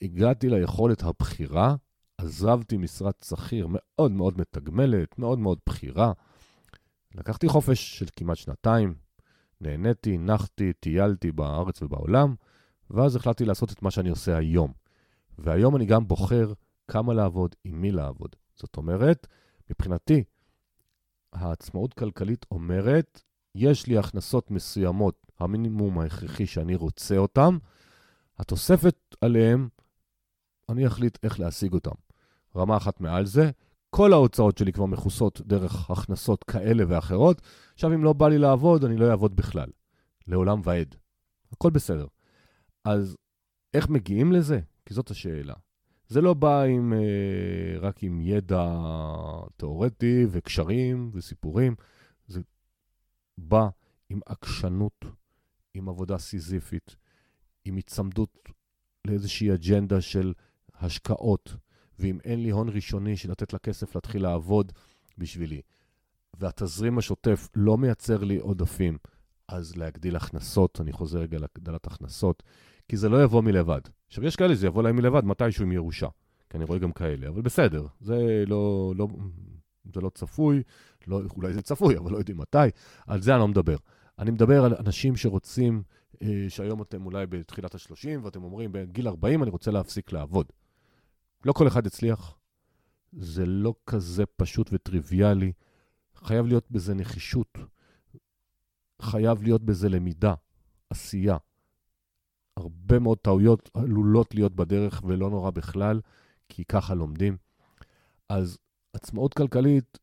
[0.02, 1.74] הגעתי ליכולת הבחירה,
[2.18, 6.12] עזבתי משרת שכיר מאוד מאוד מתגמלת, מאוד מאוד בכירה.
[7.14, 8.94] לקחתי חופש של כמעט שנתיים,
[9.60, 12.34] נהניתי, נחתי, טיילתי בארץ ובעולם,
[12.90, 14.72] ואז החלטתי לעשות את מה שאני עושה היום.
[15.38, 16.52] והיום אני גם בוחר
[16.88, 18.36] כמה לעבוד, עם מי לעבוד.
[18.56, 19.26] זאת אומרת,
[19.70, 20.24] מבחינתי,
[21.32, 23.22] העצמאות כלכלית אומרת,
[23.54, 27.58] יש לי הכנסות מסוימות, המינימום ההכרחי שאני רוצה אותם,
[28.38, 29.68] התוספת עליהם,
[30.68, 31.94] אני אחליט איך להשיג אותם.
[32.56, 33.50] רמה אחת מעל זה,
[33.90, 37.42] כל ההוצאות שלי כבר מכוסות דרך הכנסות כאלה ואחרות.
[37.74, 39.68] עכשיו, אם לא בא לי לעבוד, אני לא אעבוד בכלל.
[40.26, 40.94] לעולם ועד.
[41.52, 42.06] הכל בסדר.
[42.84, 43.16] אז
[43.74, 44.60] איך מגיעים לזה?
[44.86, 45.54] כי זאת השאלה.
[46.08, 48.76] זה לא בא עם, אה, רק עם ידע
[49.56, 51.74] תיאורטי וקשרים וסיפורים,
[52.26, 52.40] זה
[53.38, 53.68] בא
[54.08, 55.04] עם עקשנות,
[55.74, 56.96] עם עבודה סיזיפית,
[57.64, 58.48] עם היצמדות
[59.06, 60.32] לאיזושהי אג'נדה של
[60.80, 61.56] השקעות,
[61.98, 64.72] ואם אין לי הון ראשוני של לתת לכסף להתחיל לעבוד
[65.18, 65.60] בשבילי,
[66.40, 68.98] והתזרים השוטף לא מייצר לי עודפים,
[69.48, 72.42] אז להגדיל הכנסות, אני חוזר רגע להגדלת הכנסות,
[72.88, 73.80] כי זה לא יבוא מלבד.
[74.06, 76.08] עכשיו, יש כאלה, זה יבוא להם מלבד מתישהו עם ירושה,
[76.50, 79.08] כי אני רואה גם כאלה, אבל בסדר, זה לא, לא,
[79.94, 80.62] זה לא צפוי,
[81.06, 82.58] לא, אולי זה צפוי, אבל לא יודעים מתי,
[83.06, 83.76] על זה אני לא מדבר.
[84.18, 85.82] אני מדבר על אנשים שרוצים,
[86.48, 90.46] שהיום אתם אולי בתחילת ה-30, ואתם אומרים, בגיל 40 אני רוצה להפסיק לעבוד.
[91.44, 92.38] לא כל אחד יצליח.
[93.12, 95.52] זה לא כזה פשוט וטריוויאלי.
[96.14, 97.58] חייב להיות בזה נחישות.
[99.02, 100.34] חייב להיות בזה למידה,
[100.90, 101.36] עשייה.
[102.56, 106.00] הרבה מאוד טעויות עלולות להיות בדרך ולא נורא בכלל,
[106.48, 107.36] כי ככה לומדים.
[108.28, 108.58] אז
[108.92, 109.98] עצמאות כלכלית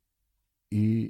[0.72, 1.10] היא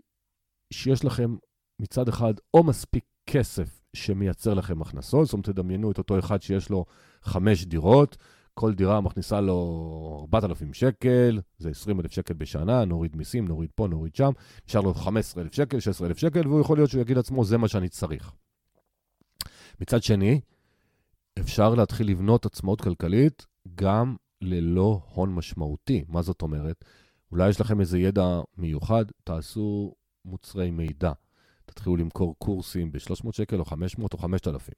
[0.73, 1.35] שיש לכם
[1.79, 6.69] מצד אחד או מספיק כסף שמייצר לכם הכנסות, זאת אומרת, תדמיינו את אותו אחד שיש
[6.69, 6.85] לו
[7.21, 8.17] חמש דירות,
[8.53, 14.15] כל דירה מכניסה לו 4,000 שקל, זה 20,000 שקל בשנה, נוריד מיסים, נוריד פה, נוריד
[14.15, 14.31] שם,
[14.67, 17.89] נשאר לו 15,000 שקל, 16,000 שקל, והוא יכול להיות שהוא יגיד לעצמו, זה מה שאני
[17.89, 18.31] צריך.
[19.81, 20.41] מצד שני,
[21.39, 26.03] אפשר להתחיל לבנות עצמאות כלכלית גם ללא הון משמעותי.
[26.07, 26.85] מה זאת אומרת?
[27.31, 29.93] אולי יש לכם איזה ידע מיוחד, תעשו
[30.25, 31.11] מוצרי מידע.
[31.69, 34.73] תתחילו למכור קורסים ב-300 שקל או 500 או 5,000.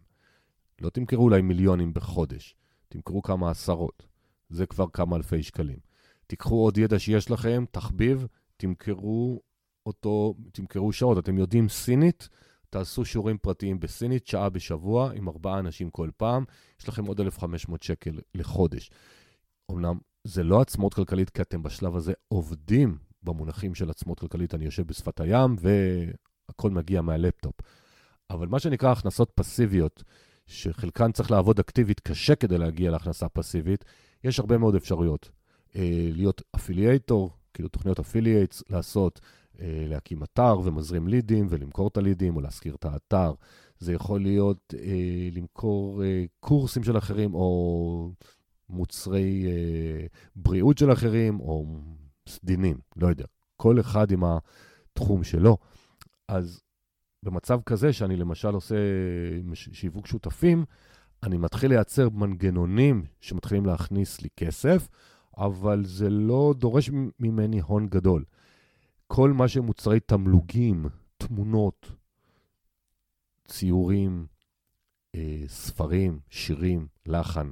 [0.82, 2.56] לא תמכרו אולי מיליונים בחודש,
[2.90, 4.06] תמכרו כמה עשרות.
[4.50, 5.78] זה כבר כמה אלפי שקלים.
[6.28, 8.28] תיקחו עוד ידע שיש לכם, תחביב,
[8.58, 9.42] תמכרו
[9.86, 11.18] אותו, תמכרו שעות.
[11.18, 12.30] אתם יודעים סינית?
[12.70, 16.46] תעשו שיעורים פרטיים בסינית, שעה בשבוע, עם ארבעה אנשים כל פעם,
[16.82, 18.92] יש לכם עוד 1,500 שקל לחודש.
[19.72, 24.66] אמנם זה לא עצמאות כלכלית, כי אתם בשלב הזה עובדים במונחים של עצמאות כלכלית, אני
[24.66, 25.56] יושב בשפת הים
[26.52, 27.56] והכל מגיע מהלפטופ.
[28.30, 30.04] אבל מה שנקרא הכנסות פסיביות,
[30.48, 33.86] שחלקן צריך לעבוד אקטיבית קשה כדי להגיע להכנסה פסיבית,
[34.24, 35.30] יש הרבה מאוד אפשרויות.
[35.76, 39.22] אה, להיות affiliator, כאילו תוכניות affiliates, לעשות,
[39.60, 43.34] אה, להקים אתר ומזרים לידים ולמכור את הלידים או להשכיר את האתר.
[43.80, 48.12] זה יכול להיות אה, למכור אה, קורסים של אחרים או
[48.70, 51.66] מוצרי אה, בריאות של אחרים או
[52.30, 53.26] סדינים, לא יודע.
[53.58, 55.58] כל אחד עם התחום שלו.
[56.32, 56.62] אז
[57.24, 58.76] במצב כזה, שאני למשל עושה
[59.54, 60.66] שיווק שותפים,
[61.24, 64.90] אני מתחיל לייצר מנגנונים שמתחילים להכניס לי כסף,
[65.38, 66.90] אבל זה לא דורש
[67.20, 68.24] ממני הון גדול.
[69.08, 70.86] כל מה שמוצרי תמלוגים,
[71.18, 71.92] תמונות,
[73.48, 74.26] ציורים,
[75.16, 77.50] אה, ספרים, שירים, לחן,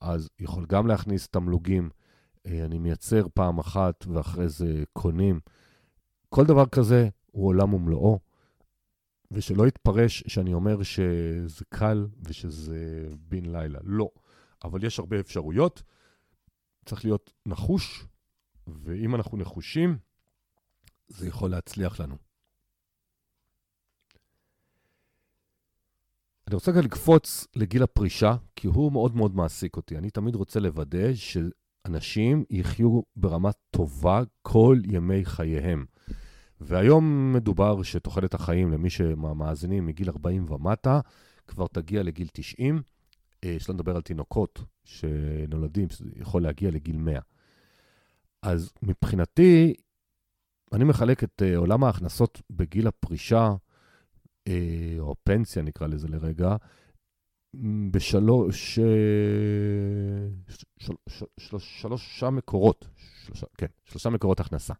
[0.00, 1.90] אז יכול גם להכניס תמלוגים.
[2.46, 5.40] אה, אני מייצר פעם אחת ואחרי זה קונים.
[6.28, 8.18] כל דבר כזה הוא עולם ומלואו,
[9.30, 13.78] ושלא יתפרש שאני אומר שזה קל ושזה בן לילה.
[13.82, 14.10] לא.
[14.64, 15.82] אבל יש הרבה אפשרויות.
[16.84, 18.06] צריך להיות נחוש,
[18.66, 19.98] ואם אנחנו נחושים,
[21.08, 22.16] זה יכול להצליח לנו.
[26.46, 29.98] אני רוצה כאן לקפוץ לגיל הפרישה, כי הוא מאוד מאוד מעסיק אותי.
[29.98, 35.86] אני תמיד רוצה לוודא שאנשים יחיו ברמה טובה כל ימי חייהם.
[36.60, 41.00] והיום מדובר שתוחלת החיים למי שמאזינים מגיל 40 ומטה,
[41.46, 42.82] כבר תגיע לגיל 90.
[43.42, 47.20] יש לנו לדבר על תינוקות שנולדים, שזה יכול להגיע לגיל 100.
[48.42, 49.74] אז מבחינתי,
[50.72, 53.54] אני מחלק את uh, עולם ההכנסות בגיל הפרישה,
[54.48, 54.52] uh,
[54.98, 56.56] או פנסיה נקרא לזה לרגע,
[57.90, 58.82] בשלוש, uh,
[60.78, 62.88] של, של, של, שלושה מקורות,
[63.24, 64.74] שלושה, כן, שלושה מקורות הכנסה.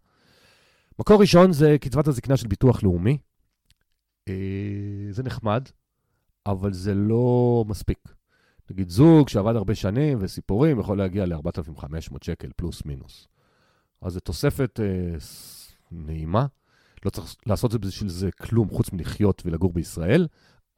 [0.98, 3.18] מקור ראשון זה קצבת הזקנה של ביטוח לאומי.
[4.28, 4.32] Uh,
[5.11, 5.68] זה נחמד,
[6.46, 7.98] אבל זה לא מספיק.
[8.70, 13.28] נגיד זוג שעבד הרבה שנים וסיפורים יכול להגיע ל-4,500 שקל פלוס מינוס.
[14.00, 15.22] אז זו תוספת uh,
[15.90, 16.46] נעימה.
[17.04, 20.26] לא צריך לעשות זה בשביל זה כלום חוץ מלחיות ולגור בישראל,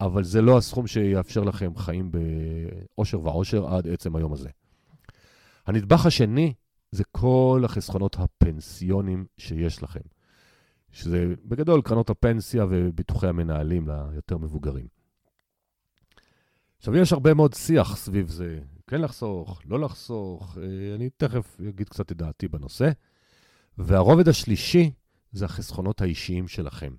[0.01, 4.49] אבל זה לא הסכום שיאפשר לכם חיים באושר ועושר עד עצם היום הזה.
[5.67, 6.53] הנדבך השני
[6.91, 10.01] זה כל החסכונות הפנסיונים שיש לכם,
[10.91, 14.87] שזה בגדול קרנות הפנסיה וביטוחי המנהלים ליותר מבוגרים.
[16.77, 21.89] עכשיו, יש הרבה מאוד שיח סביב זה, כן לחסוך, לא לחסוך, אה, אני תכף אגיד
[21.89, 22.91] קצת את דעתי בנושא.
[23.77, 24.91] והרובד השלישי
[25.31, 26.93] זה החסכונות האישיים שלכם.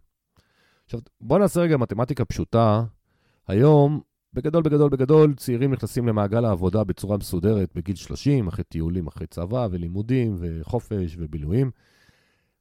[0.84, 2.84] עכשיו, בואו נעשה רגע מתמטיקה פשוטה.
[3.48, 4.00] היום,
[4.34, 9.68] בגדול, בגדול, בגדול, צעירים נכנסים למעגל העבודה בצורה מסודרת בגיל 30, אחרי טיולים, אחרי צבא
[9.70, 11.70] ולימודים וחופש ובילויים.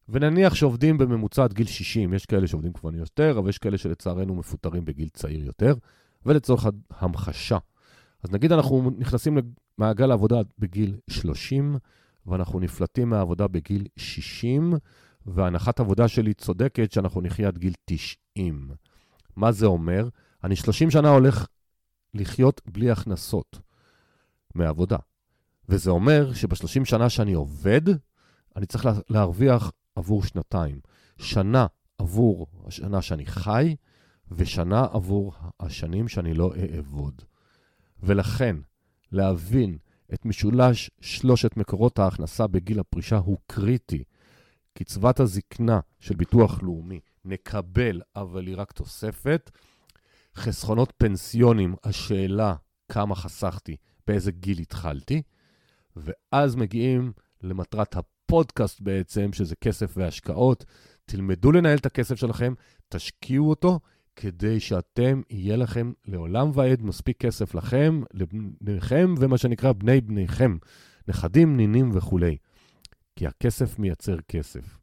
[0.09, 4.35] ונניח שעובדים בממוצע עד גיל 60, יש כאלה שעובדים כבר יותר, אבל יש כאלה שלצערנו
[4.35, 5.73] מפוטרים בגיל צעיר יותר.
[6.25, 7.57] ולצורך המחשה,
[8.23, 9.37] אז נגיד אנחנו נכנסים
[9.77, 11.75] למעגל העבודה בגיל 30,
[12.25, 14.73] ואנחנו נפלטים מהעבודה בגיל 60,
[15.25, 18.69] והנחת עבודה שלי צודקת שאנחנו נחיה עד גיל 90.
[19.35, 20.09] מה זה אומר?
[20.43, 21.47] אני 30 שנה הולך
[22.13, 23.59] לחיות בלי הכנסות
[24.55, 24.97] מעבודה.
[25.69, 27.81] וזה אומר שב-30 שנה שאני עובד,
[28.55, 30.79] אני צריך להרוויח עבור שנתיים.
[31.17, 33.75] שנה עבור השנה שאני חי,
[34.31, 37.21] ושנה עבור השנים שאני לא אעבוד.
[38.03, 38.55] ולכן,
[39.11, 39.77] להבין
[40.13, 44.03] את משולש שלושת מקורות ההכנסה בגיל הפרישה הוא קריטי.
[44.73, 49.51] קצבת הזקנה של ביטוח לאומי נקבל, אבל היא רק תוספת.
[50.35, 52.55] חסכונות פנסיונים, השאלה
[52.91, 53.75] כמה חסכתי,
[54.07, 55.21] באיזה גיל התחלתי,
[55.95, 57.11] ואז מגיעים
[57.43, 60.65] למטרת הפודקאסט בעצם, שזה כסף והשקעות.
[61.05, 62.53] תלמדו לנהל את הכסף שלכם,
[62.89, 63.79] תשקיעו אותו,
[64.15, 70.57] כדי שאתם, יהיה לכם לעולם ועד מספיק כסף לכם, לבניכם, ומה שנקרא בני בניכם,
[71.07, 72.37] נכדים, נינים וכולי.
[73.15, 74.77] כי הכסף מייצר כסף.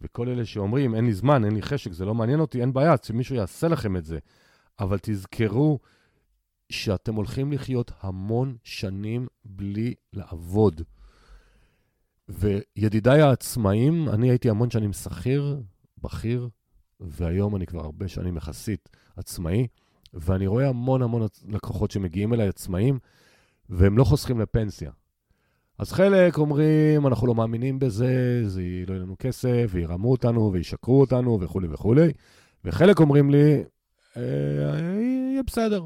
[0.00, 2.94] וכל אלה שאומרים, אין לי זמן, אין לי חשק, זה לא מעניין אותי, אין בעיה,
[3.02, 4.18] שמישהו יעשה לכם את זה.
[4.80, 5.78] אבל תזכרו
[6.72, 10.82] שאתם הולכים לחיות המון שנים בלי לעבוד.
[12.28, 15.62] וידידיי העצמאים, אני הייתי המון שנים שכיר,
[15.98, 16.48] בכיר,
[17.00, 19.66] והיום אני כבר הרבה שנים יחסית עצמאי,
[20.14, 22.98] ואני רואה המון המון לקוחות שמגיעים אליי עצמאים,
[23.68, 24.90] והם לא חוסכים לפנסיה.
[25.78, 31.00] אז חלק אומרים, אנחנו לא מאמינים בזה, זה לא יהיה לנו כסף, וירמו אותנו, וישקרו
[31.00, 32.12] אותנו, וכולי וכולי.
[32.64, 33.64] וחלק אומרים לי,
[34.16, 35.84] יהיה בסדר,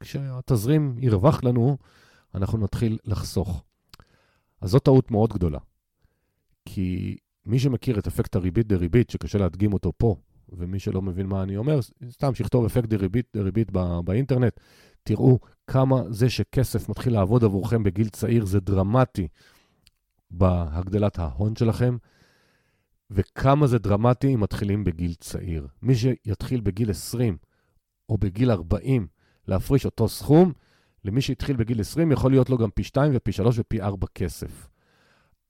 [0.00, 1.76] כשהתזרים ירווח לנו,
[2.34, 3.64] אנחנו נתחיל לחסוך.
[4.60, 5.58] אז זו טעות מאוד גדולה.
[6.64, 7.16] כי
[7.46, 10.16] מי שמכיר את אפקט הריבית דריבית, שקשה להדגים אותו פה,
[10.48, 14.60] ומי שלא מבין מה אני אומר, סתם שיכתוב אפקט דריבית דריבית בא, באינטרנט,
[15.02, 19.28] תראו כמה זה שכסף מתחיל לעבוד עבורכם בגיל צעיר זה דרמטי
[20.30, 21.96] בהגדלת ההון שלכם,
[23.10, 25.66] וכמה זה דרמטי אם מתחילים בגיל צעיר.
[25.82, 27.36] מי שיתחיל בגיל 20
[28.08, 29.06] או בגיל 40
[29.48, 30.52] להפריש אותו סכום,
[31.04, 34.68] למי שהתחיל בגיל 20 יכול להיות לו גם פי 2 ופי 3 ופי 4 כסף.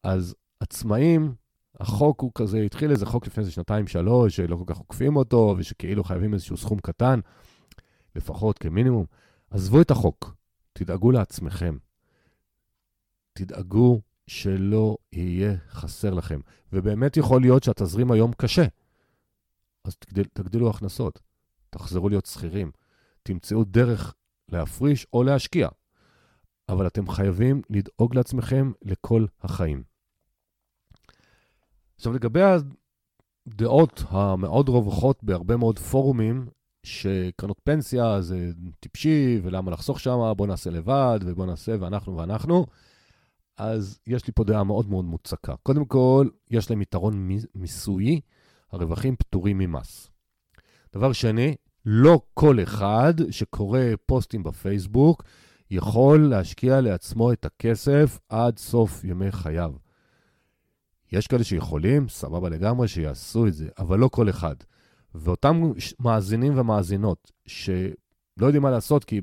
[0.03, 1.35] אז עצמאים,
[1.81, 6.05] החוק הוא כזה, התחיל איזה חוק לפני איזה שנתיים-שלוש, שלא כל כך עוקפים אותו, ושכאילו
[6.05, 7.21] חייבים איזשהו סכום קטן,
[8.17, 9.05] לפחות כמינימום.
[9.51, 10.35] עזבו את החוק,
[10.73, 11.77] תדאגו לעצמכם.
[13.33, 16.41] תדאגו שלא יהיה חסר לכם.
[16.73, 18.65] ובאמת יכול להיות שהתזרים היום קשה.
[19.85, 21.21] אז תגדל, תגדילו הכנסות,
[21.71, 22.71] תחזרו להיות שכירים,
[23.23, 24.15] תמצאו דרך
[24.49, 25.69] להפריש או להשקיע.
[26.69, 29.83] אבל אתם חייבים לדאוג לעצמכם לכל החיים.
[31.97, 32.41] עכשיו, לגבי
[33.47, 36.47] הדעות המאוד רווחות בהרבה מאוד פורומים,
[36.83, 38.51] שקרנות פנסיה זה
[38.81, 42.67] טיפשי, ולמה לחסוך שם, בוא נעשה לבד, ובוא נעשה ואנחנו ואנחנו,
[43.57, 45.57] אז יש לי פה דעה מאוד מאוד מוצקה.
[45.63, 48.21] קודם כל, יש להם יתרון מיסויי,
[48.73, 50.11] הרווחים פטורים ממס.
[50.93, 55.23] דבר שני, לא כל אחד שקורא פוסטים בפייסבוק
[55.71, 59.73] יכול להשקיע לעצמו את הכסף עד סוף ימי חייו.
[61.13, 64.55] יש כאלה שיכולים, סבבה לגמרי, שיעשו את זה, אבל לא כל אחד.
[65.15, 65.63] ואותם
[66.01, 67.97] מאזינים ומאזינות שלא
[68.41, 69.21] יודעים מה לעשות, כי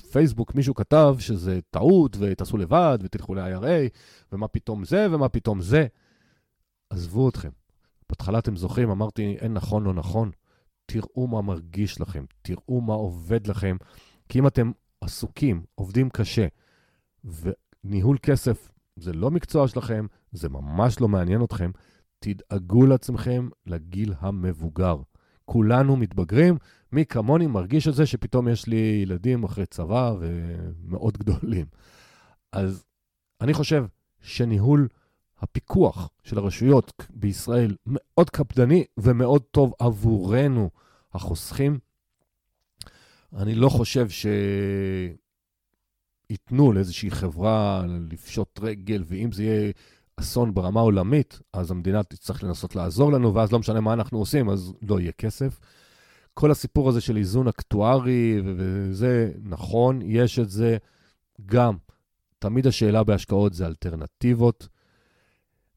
[0.00, 3.88] בפייסבוק מישהו כתב שזה טעות, ותעשו לבד, ותלכו ל-IRA,
[4.32, 5.86] ומה פתאום זה, ומה פתאום זה.
[6.90, 7.50] עזבו אתכם.
[8.08, 10.30] בהתחלה אתם זוכרים, אמרתי, אין נכון, לא נכון.
[10.90, 13.76] תראו מה מרגיש לכם, תראו מה עובד לכם,
[14.28, 14.70] כי אם אתם
[15.00, 16.46] עסוקים, עובדים קשה,
[17.24, 21.70] וניהול כסף זה לא מקצוע שלכם, זה ממש לא מעניין אתכם,
[22.18, 24.96] תדאגו לעצמכם לגיל המבוגר.
[25.44, 26.56] כולנו מתבגרים,
[26.92, 31.66] מי כמוני מרגיש את זה שפתאום יש לי ילדים אחרי צבא ומאוד גדולים.
[32.52, 32.84] אז
[33.40, 33.84] אני חושב
[34.20, 34.88] שניהול
[35.40, 40.70] הפיקוח של הרשויות בישראל מאוד קפדני ומאוד טוב עבורנו,
[41.14, 41.78] החוסכים.
[43.36, 44.26] אני לא חושב ש...
[46.30, 49.72] ייתנו לאיזושהי חברה לפשוט רגל, ואם זה יהיה
[50.16, 54.50] אסון ברמה עולמית, אז המדינה תצטרך לנסות לעזור לנו, ואז לא משנה מה אנחנו עושים,
[54.50, 55.60] אז לא יהיה כסף.
[56.34, 60.76] כל הסיפור הזה של איזון אקטוארי וזה, נכון, יש את זה
[61.46, 61.76] גם.
[62.38, 64.68] תמיד השאלה בהשקעות זה אלטרנטיבות.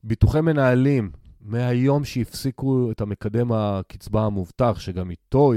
[0.03, 1.11] ביטוחי מנהלים,
[1.41, 5.53] מהיום שהפסיקו את המקדם הקצבה המובטח, שגם איתו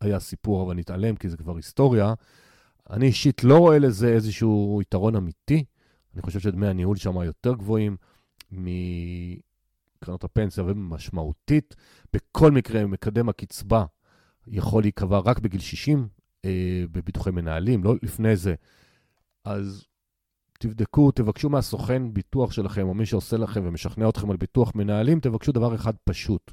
[0.00, 2.14] היה, סיפור, אבל נתעלם כי זה כבר היסטוריה,
[2.90, 5.64] אני אישית לא רואה לזה איזשהו יתרון אמיתי.
[6.14, 7.96] אני חושב שדמי הניהול שם יותר גבוהים
[8.52, 11.76] מקרנות הפנסיה ומשמעותית.
[12.12, 13.84] בכל מקרה, מקדם הקצבה
[14.46, 16.08] יכול להיקבע רק בגיל 60
[16.44, 18.54] אה, בביטוחי מנהלים, לא לפני זה.
[19.44, 19.84] אז
[20.62, 25.52] תבדקו, תבקשו מהסוכן ביטוח שלכם, או מי שעושה לכם ומשכנע אתכם על ביטוח מנהלים, תבקשו
[25.52, 26.52] דבר אחד פשוט.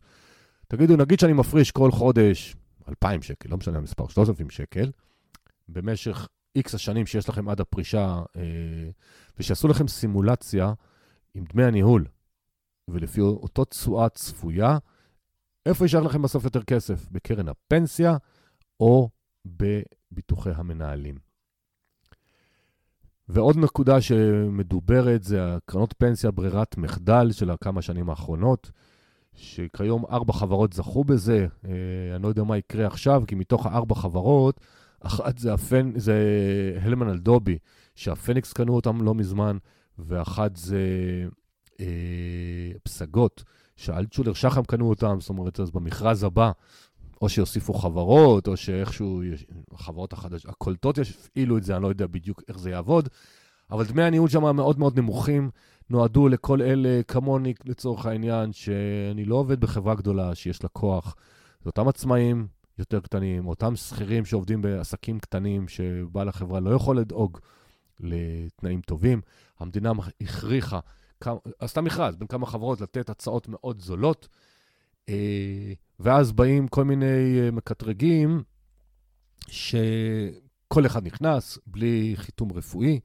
[0.68, 2.56] תגידו, נגיד שאני מפריש כל חודש
[2.90, 4.92] 2,000 שקל, לא משנה המספר, 3,000 שקל,
[5.68, 8.42] במשך איקס השנים שיש לכם עד הפרישה, אה,
[9.40, 10.74] ושיעשו לכם סימולציה
[11.34, 12.06] עם דמי הניהול,
[12.88, 14.78] ולפי אותו תשואה צפויה,
[15.66, 17.10] איפה יישאר לכם בסוף יותר כסף?
[17.12, 18.18] בקרן הפנסיה
[18.80, 19.10] או
[19.46, 21.29] בביטוחי המנהלים.
[23.30, 28.72] ועוד נקודה שמדוברת זה הקרנות פנסיה ברירת מחדל של הכמה שנים האחרונות,
[29.34, 31.48] שכיום ארבע חברות זכו בזה.
[31.66, 31.72] אה,
[32.16, 34.60] אני לא יודע מה יקרה עכשיו, כי מתוך הארבע חברות,
[35.00, 36.16] אחת זה, הפן, זה
[36.82, 37.58] הלמן אלדובי,
[37.96, 39.58] שהפניקס קנו אותם לא מזמן,
[40.00, 40.80] ואחת זה
[41.80, 41.86] אה,
[42.84, 43.44] פסגות,
[43.76, 46.52] שאלטשולר שחם קנו אותם, זאת אומרת, אז במכרז הבא,
[47.22, 49.22] או שיוסיפו חברות, או שאיכשהו,
[49.72, 53.10] החברות החדשות, הקולטות יפעילו את זה, אני לא יודע בדיוק איך זה יעבוד,
[53.72, 55.50] אבל דמי הניהול שם מאוד מאוד נמוכים,
[55.90, 61.16] נועדו לכל אלה, כמוני לצורך העניין, שאני לא עובד בחברה גדולה שיש לה כוח.
[61.64, 62.48] זה אותם עצמאים
[62.80, 67.40] יותר קטנים, אותם שכירים שעובדים בעסקים קטנים, שבעל החברה לא יכול לדאוג
[68.00, 69.22] לתנאים טובים.
[69.60, 69.92] המדינה
[70.22, 70.80] הכריחה,
[71.60, 74.28] עשתה מכרז בין כמה חברות לתת הצעות מאוד זולות,
[75.10, 78.44] אה, ואז באים כל מיני אה, מקטרגים,
[79.48, 83.00] שכל אחד נכנס בלי חיתום רפואי.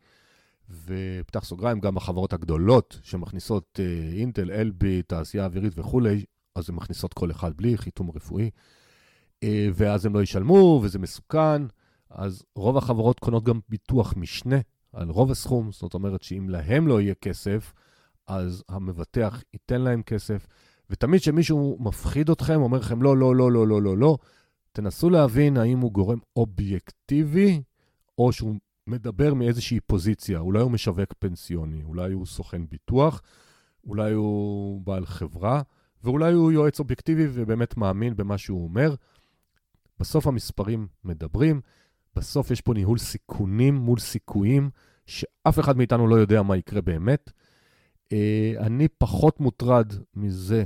[0.70, 6.24] ופתח סוגריים, גם החברות הגדולות שמכניסות אה, אינטל, אלבי, תעשייה אווירית וכולי,
[6.54, 8.50] אז הן מכניסות כל אחד בלי חיתום רפואי,
[9.42, 11.62] אה, ואז הם לא ישלמו, וזה מסוכן.
[12.10, 14.56] אז רוב החברות קונות גם ביטוח משנה
[14.92, 17.72] על רוב הסכום, זאת אומרת שאם להם לא יהיה כסף,
[18.26, 20.46] אז המבטח ייתן להם כסף.
[20.94, 24.18] ותמיד כשמישהו מפחיד אתכם, אומר לכם לא, לא, לא, לא, לא, לא, לא,
[24.72, 27.62] תנסו להבין האם הוא גורם אובייקטיבי,
[28.18, 28.54] או שהוא
[28.86, 30.38] מדבר מאיזושהי פוזיציה.
[30.38, 33.22] אולי הוא משווק פנסיוני, אולי הוא סוכן ביטוח,
[33.86, 35.62] אולי הוא בעל חברה,
[36.04, 38.94] ואולי הוא יועץ אובייקטיבי ובאמת מאמין במה שהוא אומר.
[40.00, 41.60] בסוף המספרים מדברים,
[42.16, 44.70] בסוף יש פה ניהול סיכונים מול סיכויים,
[45.06, 47.30] שאף אחד מאיתנו לא יודע מה יקרה באמת.
[48.12, 50.64] אה, אני פחות מוטרד מזה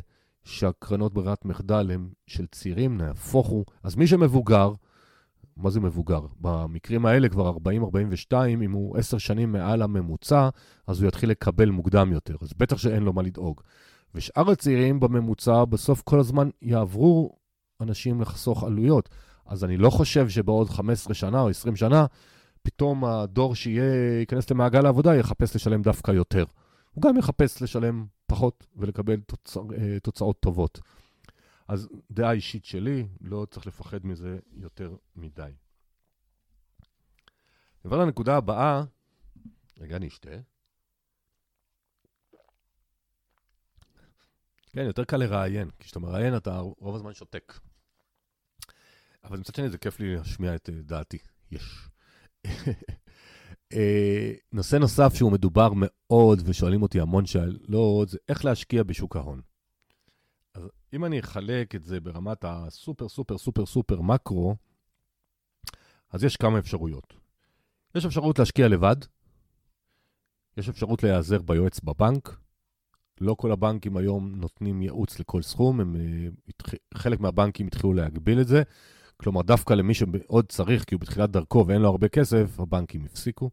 [0.49, 3.65] שהקרנות ברירת מחדל הן של צעירים, נהפוך הוא.
[3.83, 4.73] אז מי שמבוגר,
[5.57, 6.21] מה זה מבוגר?
[6.41, 7.57] במקרים האלה כבר
[8.31, 10.49] 40-42, אם הוא 10 שנים מעל הממוצע,
[10.87, 12.37] אז הוא יתחיל לקבל מוקדם יותר.
[12.43, 13.61] אז בטח שאין לו מה לדאוג.
[14.15, 17.37] ושאר הצעירים בממוצע, בסוף כל הזמן יעברו
[17.81, 19.09] אנשים לחסוך עלויות.
[19.47, 22.07] אז אני לא חושב שבעוד 15 שנה או 20 שנה,
[22.63, 26.45] פתאום הדור שיהיה, ייכנס למעגל העבודה, יחפש לשלם דווקא יותר.
[26.91, 30.81] הוא גם יחפש לשלם פחות ולקבל תוצא, אה, תוצאות טובות.
[31.69, 35.53] אז דעה אישית שלי, לא צריך לפחד מזה יותר מדי.
[37.85, 38.83] נעבור לנקודה הבאה,
[39.79, 40.31] רגע, אני אשתה.
[44.73, 47.61] כן, יותר קל לראיין, כי כשאתה מראיין אתה רוב הזמן שותק.
[49.25, 51.19] אבל מצד שני זה כיף לי להשמיע את דעתי,
[51.51, 51.89] יש.
[54.53, 59.41] נושא נוסף שהוא מדובר מאוד, ושואלים אותי המון שאלות, זה איך להשקיע בשוק ההון.
[60.55, 60.63] אז
[60.93, 64.57] אם אני אחלק את זה ברמת הסופר סופר סופר סופר מקרו,
[66.11, 67.15] אז יש כמה אפשרויות.
[67.95, 68.97] יש אפשרות להשקיע לבד,
[70.57, 72.37] יש אפשרות להיעזר ביועץ בבנק.
[73.21, 76.29] לא כל הבנקים היום נותנים ייעוץ לכל סכום, הם, אה,
[76.95, 78.63] חלק מהבנקים התחילו להגביל את זה.
[79.23, 83.51] כלומר, דווקא למי שעוד צריך, כי הוא בתחילת דרכו ואין לו הרבה כסף, הבנקים הפסיקו.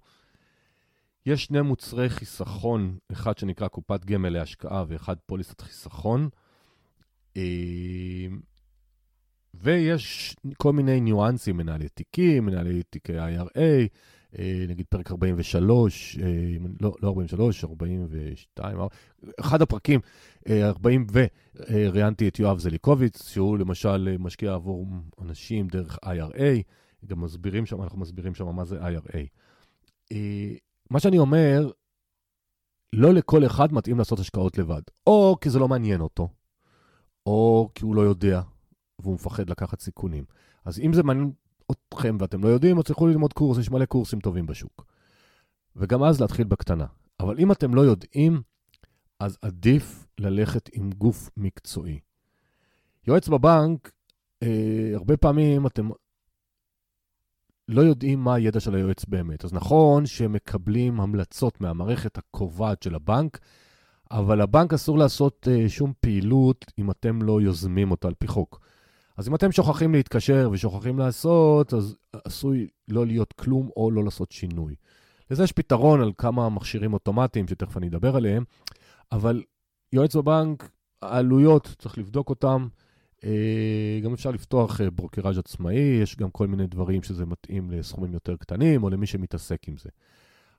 [1.26, 6.30] יש שני מוצרי חיסכון, אחד שנקרא קופת גמל להשקעה ואחד פוליסת חיסכון.
[7.38, 8.28] אה,
[9.54, 13.88] ויש כל מיני ניואנסים, מנהלי תיקים, מנהלי תיקי IRA,
[14.68, 16.28] נגיד פרק 43, אה,
[16.82, 18.78] לא, לא 43, 42,
[19.40, 20.00] אחד הפרקים,
[20.50, 24.88] 40 וראיינתי את יואב זליקוביץ, שהוא למשל משקיע עבור
[25.22, 26.62] אנשים דרך IRA,
[27.06, 29.18] גם מסבירים שם, אנחנו מסבירים שם מה זה IRA.
[30.90, 31.70] מה שאני אומר,
[32.94, 36.30] לא לכל אחד מתאים לעשות השקעות לבד, או כי זה לא מעניין אותו,
[37.26, 38.42] או כי הוא לא יודע,
[39.00, 40.24] והוא מפחד לקחת סיכונים.
[40.66, 41.32] אז אם זה מעניין
[41.72, 44.86] אתכם ואתם לא יודעים, אז תלכו ללמוד קורס, יש מלא קורסים טובים בשוק.
[45.76, 46.86] וגם אז להתחיל בקטנה.
[47.20, 48.42] אבל אם אתם לא יודעים,
[49.20, 52.00] אז עדיף ללכת עם גוף מקצועי.
[53.08, 53.92] יועץ בבנק,
[54.44, 55.90] אה, הרבה פעמים אתם
[57.68, 59.46] לא יודעים מה הידע של היועץ באמת.
[59.46, 63.40] אז נכון שמקבלים המלצות מהמערכת הקובעת של הבנק,
[64.12, 68.65] אבל לבנק אסור לעשות uh, שום פעילות אם אתם לא יוזמים אותה על פי חוק.
[69.18, 71.96] אז אם אתם שוכחים להתקשר ושוכחים לעשות, אז
[72.26, 74.76] עשוי לא להיות כלום או לא לעשות שינוי.
[75.32, 78.44] לזה יש פתרון על כמה מכשירים אוטומטיים, שתכף אני אדבר עליהם,
[79.12, 79.44] אבל
[79.94, 80.70] יועץ בבנק,
[81.02, 82.68] העלויות, צריך לבדוק אותם.
[83.24, 88.14] אה, גם אפשר לפתוח אה, ברוקראז' עצמאי, יש גם כל מיני דברים שזה מתאים לסכומים
[88.14, 89.90] יותר קטנים, או למי שמתעסק עם זה.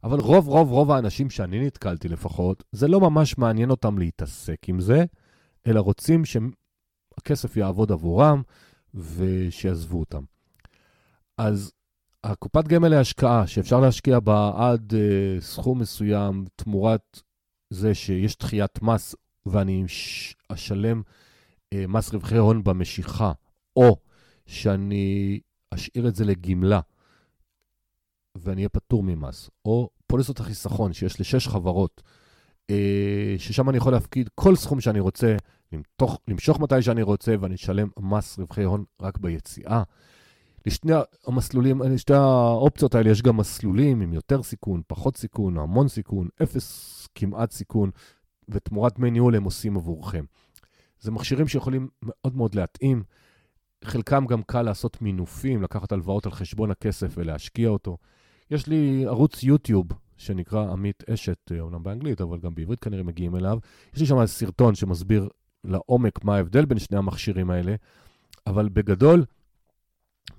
[0.05, 4.81] אבל רוב רוב רוב האנשים שאני נתקלתי לפחות, זה לא ממש מעניין אותם להתעסק עם
[4.81, 5.05] זה,
[5.67, 6.25] אלא רוצים
[7.17, 8.43] שהכסף יעבוד עבורם
[8.95, 10.23] ושיעזבו אותם.
[11.39, 11.73] אז
[12.25, 17.21] הקופת גמל להשקעה, שאפשר להשקיע בה עד uh, סכום מסוים תמורת
[17.71, 19.15] זה שיש דחיית מס
[19.47, 19.85] ואני
[20.49, 21.03] אשלם
[21.75, 23.33] uh, מס רווחי הון במשיכה,
[23.77, 23.97] או
[24.47, 25.41] שאני
[25.71, 26.81] אשאיר את זה לגמלה
[28.35, 32.03] ואני אהיה פטור ממס, או פוליסות החיסכון שיש לשש חברות,
[32.73, 32.75] uh,
[33.39, 35.37] ששם אני יכול להפקיד כל סכום שאני רוצה,
[35.73, 39.83] למתוח, למשוך מתי שאני רוצה ואני אשלם מס רווחי הון רק ביציאה.
[40.67, 40.93] לשני
[41.27, 47.09] המסלולים, לשתי האופציות האלה יש גם מסלולים עם יותר סיכון, פחות סיכון, המון סיכון, אפס
[47.15, 47.91] כמעט סיכון,
[48.49, 50.25] ותמורת דמי ניהול הם עושים עבורכם.
[51.01, 53.03] זה מכשירים שיכולים מאוד מאוד להתאים.
[53.85, 57.97] חלקם גם קל לעשות מינופים, לקחת הלוואות על חשבון הכסף ולהשקיע אותו.
[58.51, 59.87] יש לי ערוץ יוטיוב
[60.17, 63.59] שנקרא עמית אשת, אומנם באנגלית, אבל גם בעברית כנראה מגיעים אליו.
[63.95, 65.29] יש לי שם סרטון שמסביר
[65.67, 67.75] לעומק מה ההבדל בין שני המכשירים האלה,
[68.47, 69.25] אבל בגדול,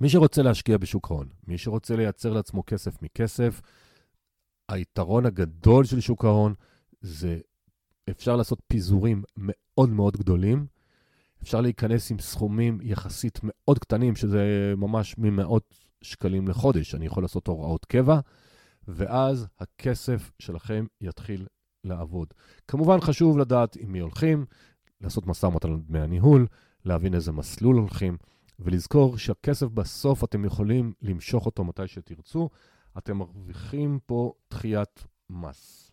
[0.01, 3.61] מי שרוצה להשקיע בשוק ההון, מי שרוצה לייצר לעצמו כסף מכסף,
[4.69, 6.53] היתרון הגדול של שוק ההון
[7.01, 7.39] זה
[8.09, 10.65] אפשר לעשות פיזורים מאוד מאוד גדולים,
[11.43, 16.95] אפשר להיכנס עם סכומים יחסית מאוד קטנים, שזה ממש ממאות שקלים לחודש.
[16.95, 18.19] אני יכול לעשות הוראות קבע,
[18.87, 21.47] ואז הכסף שלכם יתחיל
[21.83, 22.27] לעבוד.
[22.67, 24.45] כמובן חשוב לדעת עם מי הולכים,
[25.01, 26.47] לעשות משא ומתן על דמי הניהול,
[26.85, 28.17] להבין איזה מסלול הולכים.
[28.59, 32.49] ולזכור שהכסף בסוף אתם יכולים למשוך אותו מתי שתרצו,
[32.97, 35.91] אתם מרוויחים פה דחיית מס.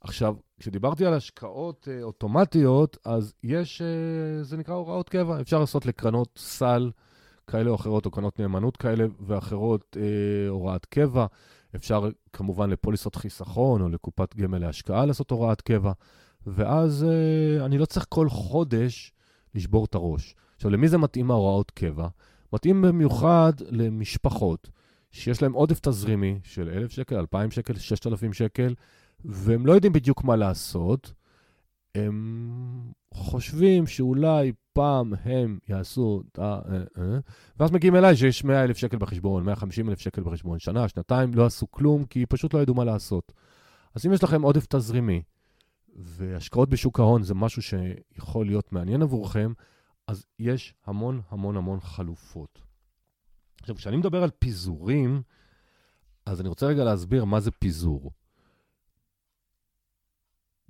[0.00, 5.40] עכשיו, כשדיברתי על השקעות uh, אוטומטיות, אז יש, uh, זה נקרא הוראות קבע.
[5.40, 6.90] אפשר לעשות לקרנות סל
[7.46, 11.26] כאלה או אחרות, או קרנות נאמנות כאלה ואחרות, uh, הוראת קבע.
[11.76, 15.92] אפשר כמובן לפוליסות חיסכון או לקופת גמל להשקעה לעשות הוראת קבע.
[16.54, 19.12] ואז uh, אני לא צריך כל חודש
[19.54, 20.34] לשבור את הראש.
[20.56, 22.08] עכשיו, למי זה מתאים ההוראות קבע?
[22.52, 24.70] מתאים במיוחד למשפחות
[25.10, 28.74] שיש להן עודף תזרימי של 1,000 שקל, 2,000 שקל, 6,000 שקל,
[29.24, 31.12] והם לא יודעים בדיוק מה לעשות.
[31.94, 37.18] הם חושבים שאולי פעם הם יעשו, אה, אה, אה,
[37.60, 42.04] ואז מגיעים אליי שיש 100,000 שקל בחשבון, 150,000 שקל בחשבון, שנה, שנתיים, לא עשו כלום,
[42.04, 43.32] כי פשוט לא ידעו מה לעשות.
[43.94, 45.22] אז אם יש לכם עודף תזרימי,
[45.98, 49.52] והשקעות בשוק ההון זה משהו שיכול להיות מעניין עבורכם,
[50.06, 52.62] אז יש המון המון המון חלופות.
[53.60, 55.22] עכשיו, כשאני מדבר על פיזורים,
[56.26, 58.12] אז אני רוצה רגע להסביר מה זה פיזור.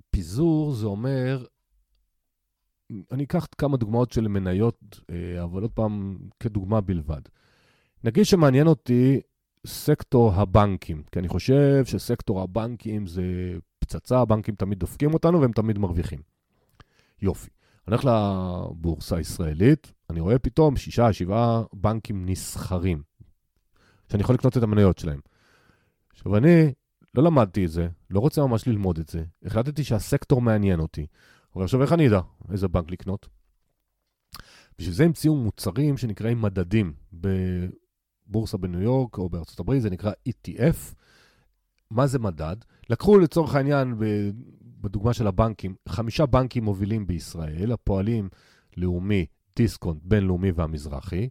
[0.09, 1.45] פיזור זה אומר,
[3.11, 7.21] אני אקח כמה דוגמאות של מניות, אה, אבל עוד פעם, כדוגמה בלבד.
[8.03, 9.21] נגיד שמעניין אותי
[9.67, 13.23] סקטור הבנקים, כי אני חושב שסקטור הבנקים זה
[13.89, 16.19] פצצה, הבנקים תמיד דופקים אותנו והם תמיד מרוויחים.
[17.21, 17.49] יופי.
[17.87, 23.03] אני הולך לבורסה הישראלית, אני רואה פתאום שישה, שבעה בנקים נסחרים,
[24.11, 25.19] שאני יכול לקנות את המניות שלהם.
[26.11, 26.73] עכשיו, אני
[27.15, 31.05] לא למדתי את זה, לא רוצה ממש ללמוד את זה, החלטתי שהסקטור מעניין אותי.
[31.55, 32.19] אבל עכשיו איך אני אדע
[32.51, 33.29] איזה בנק לקנות?
[34.77, 36.93] בשביל זה המציאו מוצרים שנקראים מדדים.
[37.13, 40.98] בבורסה בניו יורק או בארצות הברית זה נקרא ETF.
[41.91, 42.55] מה זה מדד?
[42.89, 43.95] לקחו לצורך העניין
[44.81, 48.29] בדוגמה של הבנקים, חמישה בנקים מובילים בישראל, הפועלים
[48.77, 49.25] לאומי,
[49.55, 51.29] דיסקונט, בינלאומי והמזרחי,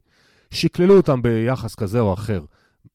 [0.51, 2.45] שקללו אותם ביחס כזה או אחר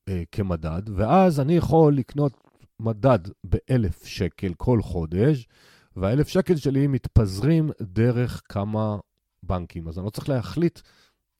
[0.09, 2.33] אה, כמדד, ואז אני יכול לקנות
[2.79, 5.47] מדד באלף שקל כל חודש,
[5.95, 8.97] והאלף שקל שלי מתפזרים דרך כמה
[9.43, 10.79] בנקים, אז אני לא צריך להחליט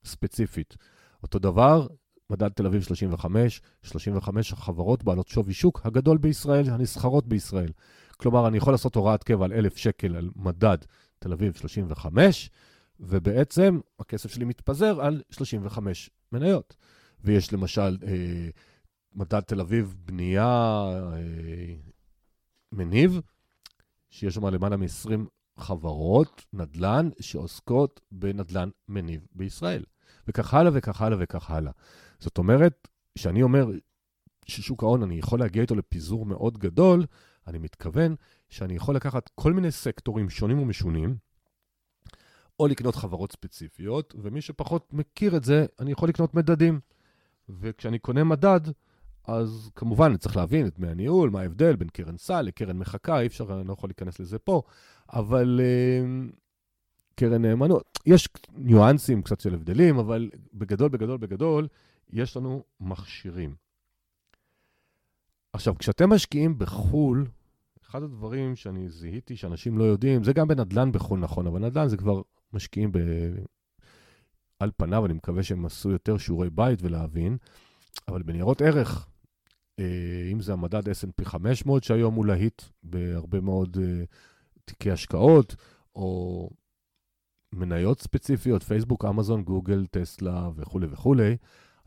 [0.04, 0.76] ספציפית.
[1.22, 1.86] אותו דבר,
[2.34, 7.72] מדד תל אביב 35, 35 החברות בעלות שווי שוק הגדול בישראל, הנסחרות בישראל.
[8.16, 10.78] כלומר, אני יכול לעשות הוראת קבע על 1,000 שקל על מדד
[11.18, 12.50] תל אביב 35,
[13.00, 16.76] ובעצם הכסף שלי מתפזר על 35 מניות.
[17.24, 18.48] ויש למשל אה,
[19.14, 21.74] מדד תל אביב בנייה אה,
[22.72, 23.20] מניב,
[24.10, 25.10] שיש שם למעלה מ-20
[25.58, 29.84] חברות נדל"ן שעוסקות בנדל"ן מניב בישראל.
[30.28, 31.72] וכך הלאה וכך הלאה וכך הלאה.
[32.18, 33.66] זאת אומרת, כשאני אומר
[34.46, 37.06] ששוק ההון, אני יכול להגיע איתו לפיזור מאוד גדול,
[37.46, 38.14] אני מתכוון
[38.48, 41.16] שאני יכול לקחת כל מיני סקטורים שונים ומשונים,
[42.60, 46.80] או לקנות חברות ספציפיות, ומי שפחות מכיר את זה, אני יכול לקנות מדדים.
[47.48, 48.60] וכשאני קונה מדד,
[49.24, 53.20] אז כמובן אני צריך להבין את דמי הניהול, מה ההבדל בין קרן סל לקרן מחקה,
[53.20, 54.62] אי אפשר, אני לא יכול להיכנס לזה פה,
[55.12, 56.34] אבל uh,
[57.14, 61.68] קרן נאמנות, יש ניואנסים קצת של הבדלים, אבל בגדול, בגדול, בגדול,
[62.10, 63.54] יש לנו מכשירים.
[65.52, 67.26] עכשיו, כשאתם משקיעים בחו"ל,
[67.86, 71.96] אחד הדברים שאני זיהיתי שאנשים לא יודעים, זה גם בנדל"ן בחו"ל נכון, אבל נדל"ן זה
[71.96, 72.98] כבר משקיעים ב...
[74.58, 77.36] על פניו, אני מקווה שהם עשו יותר שיעורי בית ולהבין,
[78.08, 79.08] אבל בניירות ערך,
[79.78, 84.04] אה, אם זה המדד S&P 500, שהיום הוא להיט בהרבה מאוד אה,
[84.64, 85.56] תיקי השקעות,
[85.96, 86.50] או
[87.52, 91.36] מניות ספציפיות, פייסבוק, אמזון, גוגל, טסלה וכולי וכולי,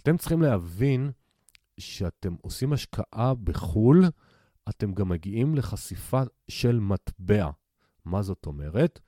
[0.08, 1.12] אתם צריכים להבין
[1.80, 4.06] שאתם עושים השקעה בחו"ל,
[4.70, 7.50] אתם גם מגיעים לחשיפה של מטבע.
[8.06, 9.00] מה זאת אומרת?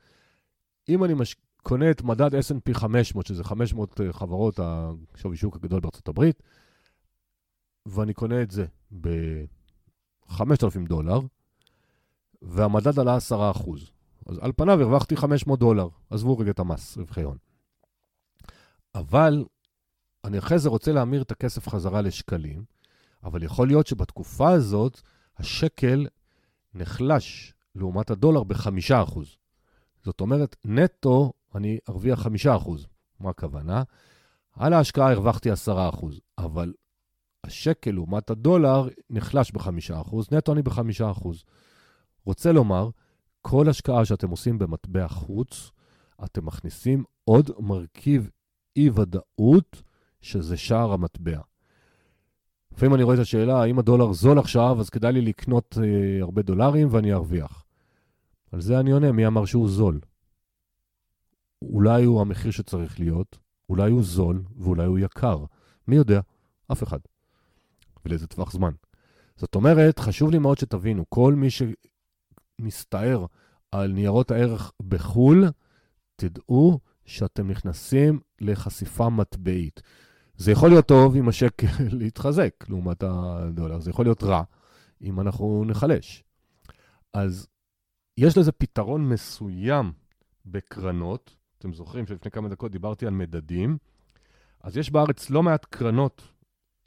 [0.90, 1.36] אם אני מש...
[1.64, 6.44] קונה את מדד S&P 500, שזה 500 אה, חברות השווי שוק הגדול בארצות הברית,
[7.86, 8.66] ואני קונה את זה
[9.02, 11.20] ב-5,000 דולר,
[12.42, 13.32] והמדד עלה 10%.
[14.26, 17.38] אז על פניו הרווחתי 500 דולר, עזבו רגע את המס, רווחי הון.
[18.96, 19.46] אבל
[20.26, 22.64] אני אחרי זה רוצה להמיר את הכסף חזרה לשקלים,
[23.24, 25.02] אבל יכול להיות שבתקופה הזאת
[25.38, 26.08] השקל
[26.74, 29.20] נחלש לעומת הדולר ב-5%.
[30.04, 32.30] זאת אומרת, נטו אני ארוויח 5%.
[33.20, 33.84] מה הכוונה?
[34.54, 35.56] על ההשקעה הרווחתי 10%,
[36.38, 36.74] אבל
[37.44, 41.28] השקל לעומת הדולר נחלש ב-5%, נטו אני ב-5%.
[42.26, 42.90] רוצה לומר,
[43.42, 45.72] כל השקעה שאתם עושים במטבע חוץ,
[46.24, 48.30] אתם מכניסים עוד מרכיב
[48.76, 49.82] אי-ודאות,
[50.22, 51.40] שזה שער המטבע.
[52.74, 56.42] לפעמים אני רואה את השאלה, האם הדולר זול עכשיו, אז כדאי לי לקנות אה, הרבה
[56.42, 57.66] דולרים ואני ארוויח.
[58.52, 60.00] על זה אני עונה, מי אמר שהוא זול?
[61.62, 63.38] אולי הוא המחיר שצריך להיות,
[63.70, 65.46] אולי הוא זול ואולי הוא יקר.
[65.88, 66.22] מי יודע?
[66.72, 67.00] אף אחד.
[68.06, 68.72] ולאיזה טווח זמן.
[69.36, 71.48] זאת אומרת, חשוב לי מאוד שתבינו, כל מי
[72.60, 73.26] שמסתער
[73.72, 75.46] על ניירות הערך בחו"ל,
[76.16, 79.82] תדעו שאתם נכנסים לחשיפה מטבעית.
[80.40, 84.44] זה יכול להיות טוב אם השקל יתחזק לעומת הדולר, זה יכול להיות רע
[85.02, 86.24] אם אנחנו נחלש.
[87.14, 87.48] אז
[88.18, 89.92] יש לזה פתרון מסוים
[90.46, 91.36] בקרנות.
[91.58, 93.78] אתם זוכרים שלפני כמה דקות דיברתי על מדדים.
[94.64, 96.22] אז יש בארץ לא מעט קרנות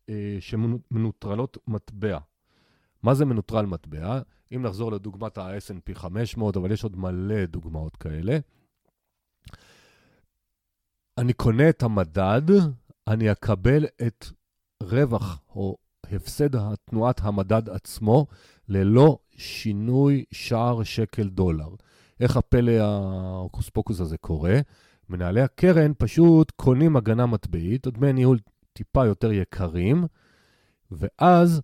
[0.08, 2.18] אה, שמנוטרלות מטבע.
[3.02, 4.20] מה זה מנוטרל מטבע?
[4.54, 8.38] אם נחזור לדוגמת ה snp 500, אבל יש עוד מלא דוגמאות כאלה.
[11.18, 12.42] אני קונה את המדד,
[13.08, 14.26] אני אקבל את
[14.82, 15.76] רווח או
[16.12, 18.26] הפסד תנועת המדד עצמו
[18.68, 21.68] ללא שינוי שער שקל דולר.
[22.20, 24.60] איך הפלא ההוקוס פוקוס הזה קורה?
[25.08, 28.38] מנהלי הקרן פשוט קונים הגנה מטבעית, דמי ניהול
[28.72, 30.04] טיפה יותר יקרים,
[30.90, 31.60] ואז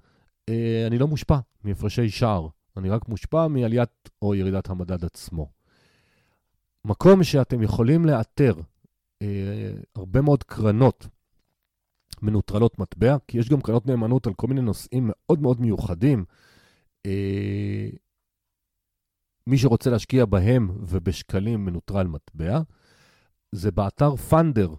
[0.48, 5.50] אה, אני לא מושפע מהפרשי שער, אני רק מושפע מעליית או ירידת המדד עצמו.
[6.84, 8.54] מקום שאתם יכולים לאתר
[9.22, 11.08] אה, הרבה מאוד קרנות
[12.22, 16.24] מנוטרלות מטבע, כי יש גם קרנות נאמנות על כל מיני נושאים מאוד מאוד מיוחדים.
[17.06, 17.88] אה,
[19.46, 22.60] מי שרוצה להשקיע בהם ובשקלים מנוטרל מטבע,
[23.52, 24.74] זה באתר פאנדר,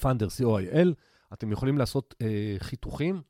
[0.01, 0.89] פאנדר, co.il,
[1.33, 3.23] אתם יכולים לעשות אה, חיתוכים,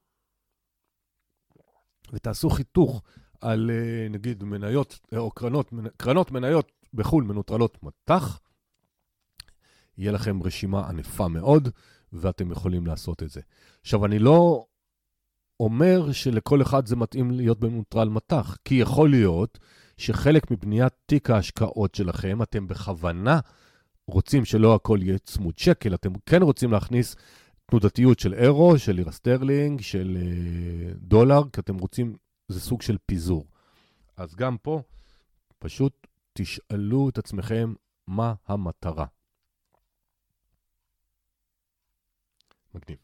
[2.13, 3.03] ותעשו חיתוך
[3.41, 8.41] על אה, נגיד מניות, אה, או קרנות, קרנות מניות בחו"ל מנוטרלות מטח,
[9.99, 11.69] יהיה לכם רשימה ענפה מאוד,
[12.13, 13.41] ואתם יכולים לעשות את זה.
[13.81, 14.67] עכשיו, אני לא
[15.61, 19.59] אומר שלכל אחד זה מתאים להיות במנוטרל מט"ח, כי יכול להיות
[19.97, 23.41] שחלק מבניית תיק ההשקעות שלכם, אתם בכוונה
[24.07, 27.17] רוצים שלא הכל יהיה צמוד שקל, אתם כן רוצים להכניס
[27.67, 32.17] תנודתיות של אירו, של לירה סטרלינג, של אה, דולר, כי אתם רוצים,
[32.49, 33.47] זה סוג של פיזור.
[34.17, 34.83] אז גם פה,
[35.59, 37.75] פשוט תשאלו את עצמכם
[38.07, 39.07] מה המטרה.
[42.75, 42.99] מגניב.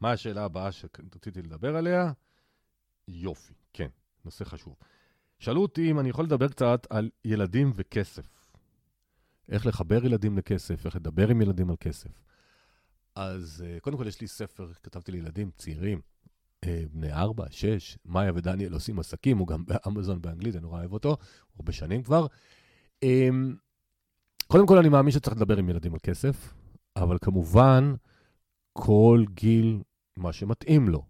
[0.00, 2.12] מה השאלה הבאה שרציתי לדבר עליה?
[3.08, 3.88] יופי, כן,
[4.24, 4.76] נושא חשוב.
[5.38, 8.44] שאלו אותי אם אני יכול לדבר קצת על ילדים וכסף.
[9.48, 12.10] איך לחבר ילדים לכסף, איך לדבר עם ילדים על כסף.
[13.14, 16.00] אז אה, קודם כל יש לי ספר, כתבתי לילדים צעירים,
[16.64, 20.92] אה, בני ארבע, שש, מאיה ודניאל עושים עסקים, הוא גם באמזון באנגלית, אני נורא אוהב
[20.92, 21.16] אותו,
[21.56, 22.26] הרבה שנים כבר.
[23.02, 23.56] אמ,
[24.46, 26.54] קודם כל אני מאמין שצריך לדבר עם ילדים על כסף,
[26.96, 27.94] אבל כמובן,
[28.78, 29.82] כל גיל,
[30.16, 31.02] מה שמתאים לו.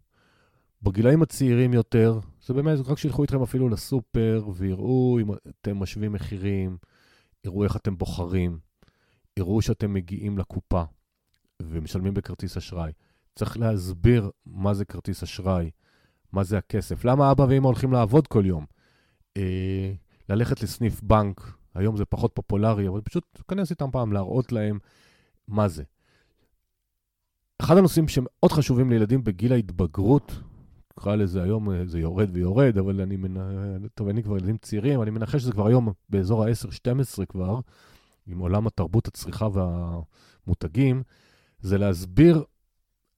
[0.82, 6.76] בגילאים הצעירים יותר, זה באמת, רק שילכו איתכם אפילו לסופר ויראו אם אתם משווים מחירים,
[7.44, 8.58] יראו איך אתם בוחרים,
[9.36, 10.82] יראו שאתם מגיעים לקופה
[11.62, 12.92] ומשלמים בכרטיס אשראי.
[13.34, 15.70] צריך להסביר מה זה כרטיס אשראי,
[16.32, 18.64] מה זה הכסף, למה אבא ואמא הולכים לעבוד כל יום.
[19.36, 19.92] אה,
[20.28, 24.78] ללכת לסניף בנק, היום זה פחות פופולרי, אבל פשוט תיכנס איתם פעם, להראות להם
[25.48, 25.82] מה זה.
[27.62, 30.32] אחד הנושאים שמאוד חשובים לילדים בגיל ההתבגרות
[30.98, 33.36] נקרא לזה היום, אה, זה יורד ויורד, אבל אני מנ...
[33.94, 37.60] טוב, אני כבר ילדים צעירים, אני מנחש שזה כבר היום באזור ה-10-12 כבר,
[38.26, 41.02] עם עולם התרבות, הצריכה והמותגים,
[41.60, 42.44] זה להסביר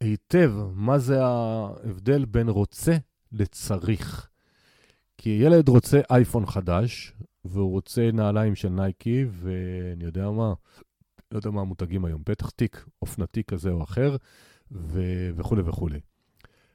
[0.01, 2.97] היטב מה זה ההבדל בין רוצה
[3.33, 4.29] לצריך.
[5.19, 7.13] כי ילד רוצה אייפון חדש,
[7.45, 10.55] והוא רוצה נעליים של נייקי, ואני יודע מה,
[11.33, 14.17] לא יודע מה המותגים היום, בטח תיק אופנתי כזה או אחר,
[14.71, 15.01] ו...
[15.37, 16.01] וכולי וכולי.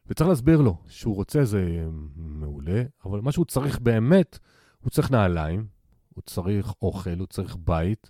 [0.08, 1.86] וצריך להסביר לו שהוא רוצה זה
[2.16, 4.39] מעולה, אבל מה שהוא צריך באמת,
[4.80, 5.68] הוא צריך נעליים,
[6.10, 8.10] הוא צריך אוכל, הוא צריך בית,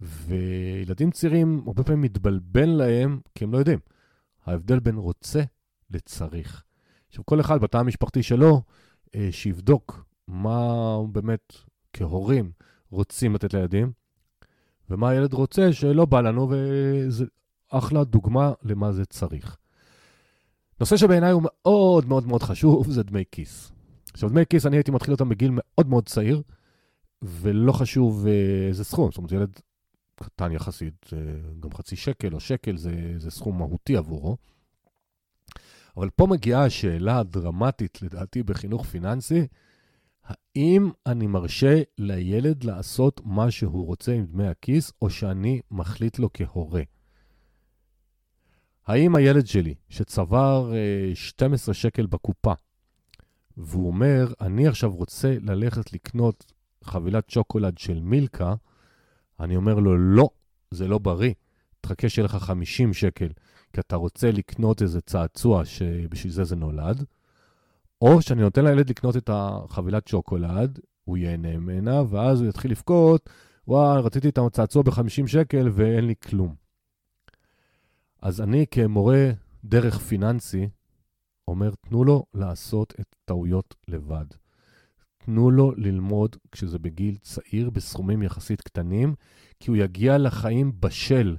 [0.00, 3.78] וילדים צעירים הרבה פעמים מתבלבל להם כי הם לא יודעים.
[4.46, 5.42] ההבדל בין רוצה
[5.90, 6.64] לצריך.
[7.08, 8.62] עכשיו, כל אחד בתא המשפחתי שלו,
[9.14, 11.52] אה, שיבדוק מה באמת
[11.92, 12.52] כהורים
[12.90, 13.92] רוצים לתת לילדים,
[14.90, 17.24] ומה הילד רוצה שלא בא לנו, וזה
[17.70, 19.56] אחלה דוגמה למה זה צריך.
[20.80, 23.72] נושא שבעיניי הוא מאוד מאוד מאוד חשוב, זה דמי כיס.
[24.12, 26.42] עכשיו, דמי כיס, אני הייתי מתחיל אותם בגיל מאוד מאוד צעיר,
[27.22, 29.10] ולא חשוב אה, איזה סכום.
[29.10, 29.60] זאת אומרת, ילד
[30.14, 31.10] קטן יחסית,
[31.60, 34.36] גם חצי שקל או שקל זה, זה סכום מהותי עבורו.
[35.96, 39.46] אבל פה מגיעה השאלה הדרמטית, לדעתי, בחינוך פיננסי,
[40.24, 46.30] האם אני מרשה לילד לעשות מה שהוא רוצה עם דמי הכיס, או שאני מחליט לו
[46.34, 46.82] כהורה?
[48.86, 50.72] האם הילד שלי, שצבר
[51.14, 52.52] 12 אה, שקל בקופה,
[53.56, 56.52] והוא אומר, אני עכשיו רוצה ללכת לקנות
[56.84, 58.54] חבילת שוקולד של מילקה,
[59.40, 60.28] אני אומר לו, לא,
[60.70, 61.32] זה לא בריא.
[61.80, 63.28] תחכה שיהיה לך 50 שקל,
[63.72, 67.04] כי אתה רוצה לקנות איזה צעצוע שבשביל זה זה נולד,
[68.04, 73.30] או שאני נותן לילד לקנות את החבילת שוקולד, הוא ייהנה ממנה, ואז הוא יתחיל לבכות,
[73.68, 76.54] וואי, רציתי את הצעצוע ב-50 שקל ואין לי כלום.
[78.22, 79.30] אז אני כמורה
[79.64, 80.68] דרך פיננסי,
[81.48, 84.26] אומר, תנו לו לעשות את טעויות לבד.
[85.18, 89.14] תנו לו ללמוד כשזה בגיל צעיר, בסכומים יחסית קטנים,
[89.60, 91.36] כי הוא יגיע לחיים בשל.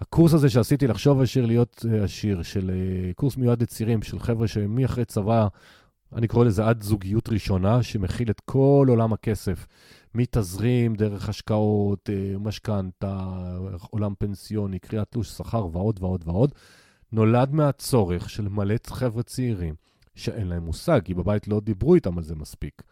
[0.00, 4.48] הקורס הזה שעשיתי לחשוב עשיר להיות אה, עשיר, של אה, קורס מיועד לצעירים, של חבר'ה
[4.48, 5.48] שמי אחרי צבא,
[6.14, 9.66] אני קורא לזה עד זוגיות ראשונה, שמכיל את כל עולם הכסף,
[10.14, 13.18] מתזרים, דרך השקעות, אה, משכנתה,
[13.90, 16.52] עולם פנסיוני, קריאת תלוש שכר ועוד ועוד ועוד,
[17.12, 19.74] נולד מהצורך של מלא חבר'ה צעירים
[20.14, 22.82] שאין להם מושג, כי בבית לא דיברו איתם על זה מספיק.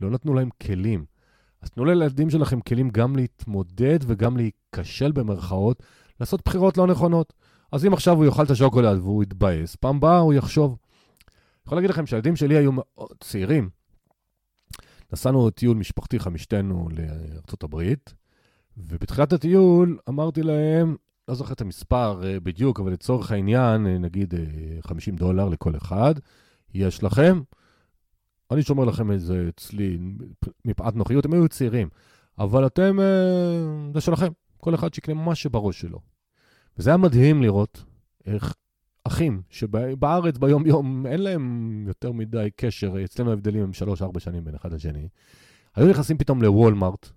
[0.00, 1.04] לא נתנו להם כלים.
[1.62, 5.82] אז תנו לילדים שלכם כלים גם להתמודד וגם להיכשל במרכאות,
[6.20, 7.32] לעשות בחירות לא נכונות.
[7.72, 10.76] אז אם עכשיו הוא יאכל את השוקולד והוא יתבאס, פעם באה הוא יחשוב.
[11.66, 13.68] יכול להגיד לכם שהילדים שלי היו מאוד צעירים.
[15.12, 17.94] נסענו טיול משפחתי חמישתנו לארה"ב,
[18.76, 20.96] ובתחילת הטיול אמרתי להם,
[21.28, 25.76] לא זוכר את המספר uh, בדיוק, אבל לצורך העניין, uh, נגיד uh, 50 דולר לכל
[25.76, 26.14] אחד,
[26.74, 27.40] יש לכם.
[28.50, 29.98] אני שומר לכם את זה אצלי
[30.64, 31.88] מפאת נוחיות, הם היו צעירים,
[32.38, 32.96] אבל אתם,
[33.94, 34.32] זה שלכם.
[34.56, 36.00] כל אחד שיקנה מה שבראש שלו.
[36.78, 37.84] וזה היה מדהים לראות
[38.26, 38.54] איך
[39.04, 43.70] אחים שבארץ ביום-יום אין להם יותר מדי קשר, אצלנו ההבדלים הם
[44.16, 45.08] 3-4 שנים בין אחד לשני,
[45.74, 47.08] היו נכנסים פתאום לוולמארט,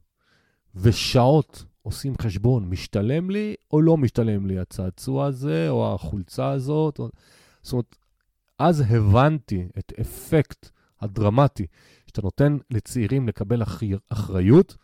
[0.75, 6.99] ושעות עושים חשבון, משתלם לי או לא משתלם לי הצעצוע הזה, או החולצה הזאת.
[6.99, 7.09] או...
[7.61, 7.95] זאת אומרת,
[8.59, 10.69] אז הבנתי את אפקט
[11.01, 11.65] הדרמטי
[12.07, 13.63] שאתה נותן לצעירים לקבל
[14.09, 14.77] אחריות,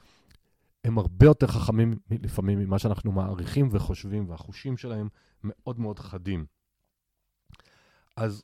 [0.84, 5.08] הם הרבה יותר חכמים לפעמים ממה שאנחנו מעריכים וחושבים, והחושים שלהם
[5.44, 6.46] מאוד מאוד חדים.
[8.18, 8.44] אז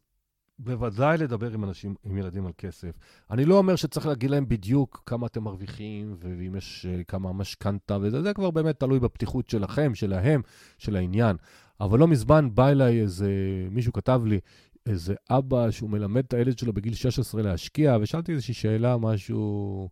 [0.59, 2.91] בוודאי לדבר עם אנשים, עם ילדים על כסף.
[3.31, 7.97] אני לא אומר שצריך להגיד להם בדיוק כמה אתם מרוויחים, ואם יש uh, כמה משכנתה
[8.01, 10.41] וזה, זה כבר באמת תלוי בפתיחות שלכם, שלהם,
[10.77, 11.35] של העניין.
[11.79, 13.31] אבל לא מזמן בא אליי איזה,
[13.71, 14.39] מישהו כתב לי,
[14.85, 19.89] איזה אבא שהוא מלמד את הילד שלו בגיל 16 להשקיע, ושאלתי איזושהי שאלה, משהו,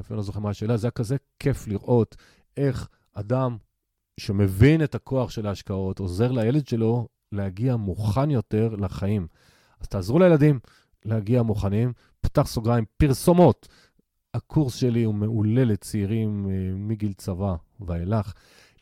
[0.00, 2.16] אפילו לא זוכר מה השאלה, זה היה כזה כיף לראות
[2.56, 3.56] איך אדם
[4.20, 9.26] שמבין את הכוח של ההשקעות, עוזר לילד שלו להגיע מוכן יותר לחיים.
[9.80, 10.58] אז תעזרו לילדים
[11.04, 11.92] להגיע מוכנים.
[12.20, 13.68] פתח סוגריים, פרסומות.
[14.34, 18.32] הקורס שלי הוא מעולה לצעירים אה, מגיל צבא ואילך,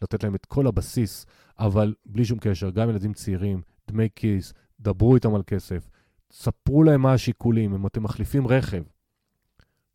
[0.02, 1.26] לתת להם את כל הבסיס,
[1.58, 5.88] אבל בלי שום קשר, גם ילדים צעירים, דמי כיס, דברו איתם על כסף,
[6.32, 8.82] ספרו להם מה השיקולים, אם אתם מחליפים רכב.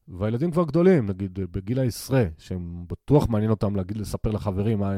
[0.07, 4.93] והילדים כבר גדולים, נגיד בגיל העשרה, שהם בטוח מעניין אותם להגיד, לספר לחברים, מה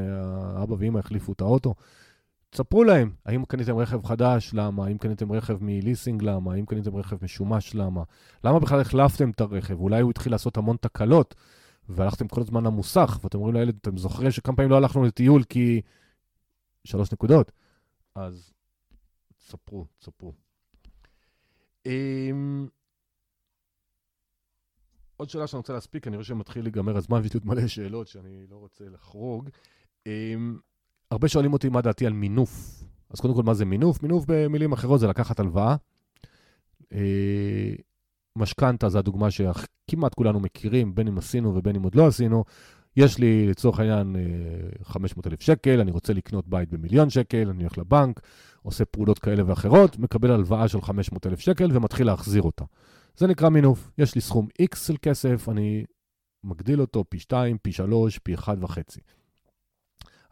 [0.62, 1.74] אבא ואמא החליפו את האוטו.
[2.50, 4.86] תספרו להם, האם קניתם רכב חדש, למה?
[4.86, 6.52] האם קניתם רכב מליסינג, למה?
[6.54, 8.02] האם קניתם רכב משומש, למה?
[8.44, 9.80] למה בכלל החלפתם את הרכב?
[9.80, 11.34] אולי הוא התחיל לעשות המון תקלות,
[11.88, 15.82] והלכתם כל הזמן למוסך, ואתם אומרים לילד, אתם זוכרים שכמה פעמים לא הלכנו לטיול כי...
[16.86, 17.52] שלוש נקודות.
[18.14, 18.52] אז
[19.38, 20.32] ספרו, ספרו.
[21.86, 22.68] אמ,
[25.16, 28.08] עוד שאלה שאני רוצה להספיק, אני רואה שמתחיל להיגמר הזמן ויש לי עוד מלא שאלות
[28.08, 29.48] שאני לא רוצה לחרוג.
[30.06, 30.58] אמ,
[31.10, 32.84] הרבה שואלים אותי מה דעתי על מינוף.
[33.10, 34.02] אז קודם כל, מה זה מינוף?
[34.02, 35.76] מינוף במילים אחרות זה לקחת הלוואה.
[36.92, 37.72] אה,
[38.36, 42.44] משכנתה זה הדוגמה שכמעט כולנו מכירים, בין אם עשינו ובין אם עוד לא עשינו.
[42.96, 44.16] יש לי לצורך העניין
[44.82, 48.20] 500 אה, שקל, אני רוצה לקנות בית במיליון שקל, אני הולך לבנק,
[48.62, 52.64] עושה פעולות כאלה ואחרות, מקבל הלוואה של 500 אלף שקל ומתחיל להחזיר אותה.
[53.16, 53.90] זה נקרא מינוף.
[53.98, 55.84] יש לי סכום X של כסף, אני
[56.44, 58.48] מגדיל אותו פי 2, פי 3, פי 1.5.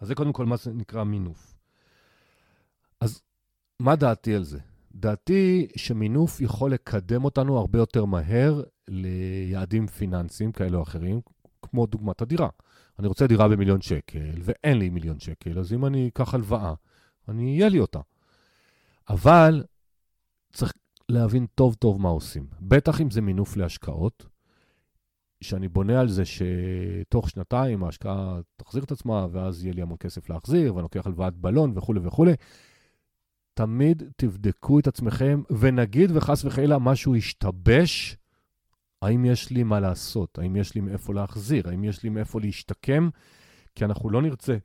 [0.00, 1.56] אז זה קודם כל מה שנקרא מינוף.
[3.00, 3.22] אז
[3.80, 4.58] מה דעתי על זה?
[4.94, 11.20] דעתי שמינוף יכול לקדם אותנו הרבה יותר מהר ליעדים פיננסיים כאלה או אחרים,
[11.62, 12.48] כמו דוגמת הדירה.
[12.98, 16.74] אני רוצה דירה במיליון שקל, ואין לי מיליון שקל, אז אם אני אקח הלוואה,
[17.28, 18.00] אני אהיה לי אותה.
[19.08, 19.64] אבל
[20.52, 20.72] צריך
[21.08, 22.46] להבין טוב טוב מה עושים.
[22.60, 24.26] בטח אם זה מינוף להשקעות,
[25.40, 30.30] שאני בונה על זה שתוך שנתיים ההשקעה תחזיר את עצמה, ואז יהיה לי המון כסף
[30.30, 32.32] להחזיר, ואני לוקח הלוואת בלון וכולי וכולי.
[33.54, 38.16] תמיד תבדקו את עצמכם, ונגיד וחס וחלילה משהו ישתבש,
[39.02, 40.38] האם יש לי מה לעשות?
[40.38, 41.68] האם יש לי מאיפה להחזיר?
[41.68, 43.08] האם יש לי מאיפה להשתקם?
[43.74, 44.56] כי אנחנו לא נרצה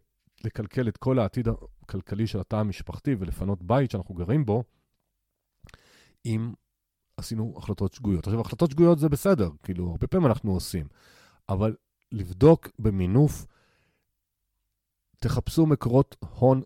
[0.44, 1.48] לקלקל את כל העתיד
[1.84, 4.64] הכלכלי של התא המשפחתי ולפנות בית שאנחנו גרים בו,
[6.26, 6.54] אם
[7.20, 8.28] עשינו החלטות שגויות.
[8.28, 10.88] עכשיו, החלטות שגויות זה בסדר, כאילו, הרבה פעמים אנחנו עושים,
[11.50, 11.76] אבל
[12.12, 13.46] לבדוק במינוף,
[15.20, 16.62] תחפשו מקורות הון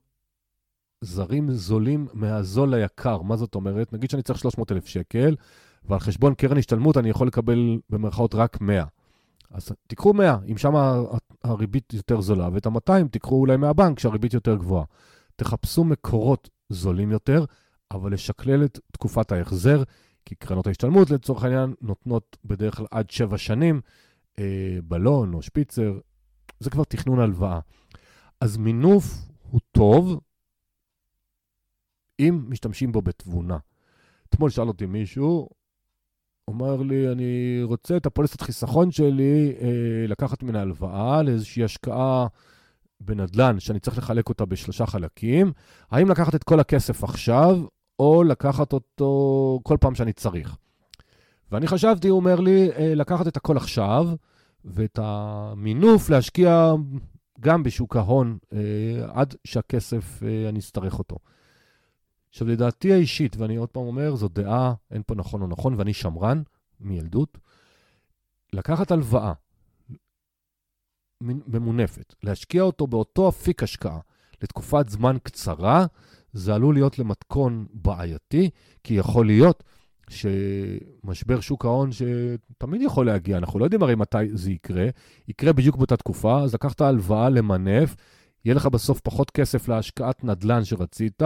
[1.01, 3.21] זרים זולים מהזול ליקר.
[3.21, 3.93] מה זאת אומרת?
[3.93, 5.35] נגיד שאני צריך 300,000 שקל,
[5.85, 8.85] ועל חשבון קרן השתלמות אני יכול לקבל במרכאות רק 100.
[9.51, 10.73] אז תיקחו 100, אם שם
[11.43, 14.85] הריבית יותר זולה, ואת ה-200 תיקחו אולי מהבנק שהריבית יותר גבוהה.
[15.35, 17.45] תחפשו מקורות זולים יותר,
[17.91, 19.83] אבל לשקלל את תקופת ההחזר,
[20.25, 23.81] כי קרנות ההשתלמות לצורך העניין נותנות בדרך כלל עד 7 שנים,
[24.39, 25.99] אה, בלון או שפיצר,
[26.59, 27.59] זה כבר תכנון הלוואה.
[28.41, 29.05] אז מינוף
[29.51, 30.19] הוא טוב,
[32.19, 33.57] אם משתמשים בו בתבונה.
[34.29, 35.49] אתמול שאל אותי מישהו,
[36.47, 42.27] אומר לי, אני רוצה את הפוליסת חיסכון שלי אה, לקחת מן ההלוואה לאיזושהי השקעה
[42.99, 45.51] בנדל"ן, שאני צריך לחלק אותה בשלושה חלקים.
[45.91, 47.57] האם לקחת את כל הכסף עכשיו,
[47.99, 50.55] או לקחת אותו כל פעם שאני צריך?
[51.51, 54.09] ואני חשבתי, הוא אומר לי, אה, לקחת את הכל עכשיו,
[54.65, 56.73] ואת המינוף להשקיע
[57.39, 58.59] גם בשוק ההון, אה,
[59.13, 61.17] עד שהכסף, אה, אני אצטרך אותו.
[62.29, 65.93] עכשיו, לדעתי האישית, ואני עוד פעם אומר, זו דעה, אין פה נכון או נכון, ואני
[65.93, 66.41] שמרן
[66.79, 67.37] מילדות,
[68.53, 69.33] לקחת הלוואה
[71.21, 73.99] ממונפת, להשקיע אותו באותו אפיק השקעה
[74.41, 75.85] לתקופת זמן קצרה,
[76.33, 78.49] זה עלול להיות למתכון בעייתי,
[78.83, 79.63] כי יכול להיות
[80.09, 84.87] שמשבר שוק ההון שתמיד יכול להגיע, אנחנו לא יודעים הרי מתי זה יקרה,
[85.27, 87.95] יקרה בדיוק באותה תקופה, אז לקחת הלוואה למנף,
[88.45, 91.21] יהיה לך בסוף פחות כסף להשקעת נדל"ן שרצית,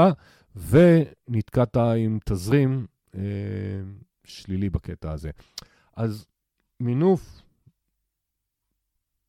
[0.55, 2.86] ונתקעת עם תזרים
[3.16, 3.22] אה,
[4.24, 5.30] שלילי בקטע הזה.
[5.95, 6.26] אז
[6.80, 7.41] מינוף,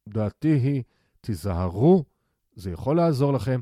[0.09, 0.83] דעתי היא,
[1.21, 2.05] תיזהרו,
[2.55, 3.61] זה יכול לעזור לכם,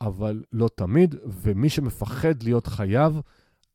[0.00, 3.20] אבל לא תמיד, ומי שמפחד להיות חייב,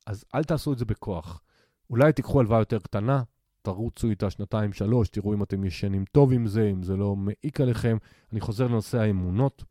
[0.07, 1.41] אז אל תעשו את זה בכוח.
[1.89, 3.23] אולי תיקחו הלוואה יותר קטנה,
[3.61, 7.61] תרוצו איתה שנתיים, שלוש, תראו אם אתם ישנים טוב עם זה, אם זה לא מעיק
[7.61, 7.97] עליכם.
[8.31, 9.63] אני חוזר לנושא האמונות.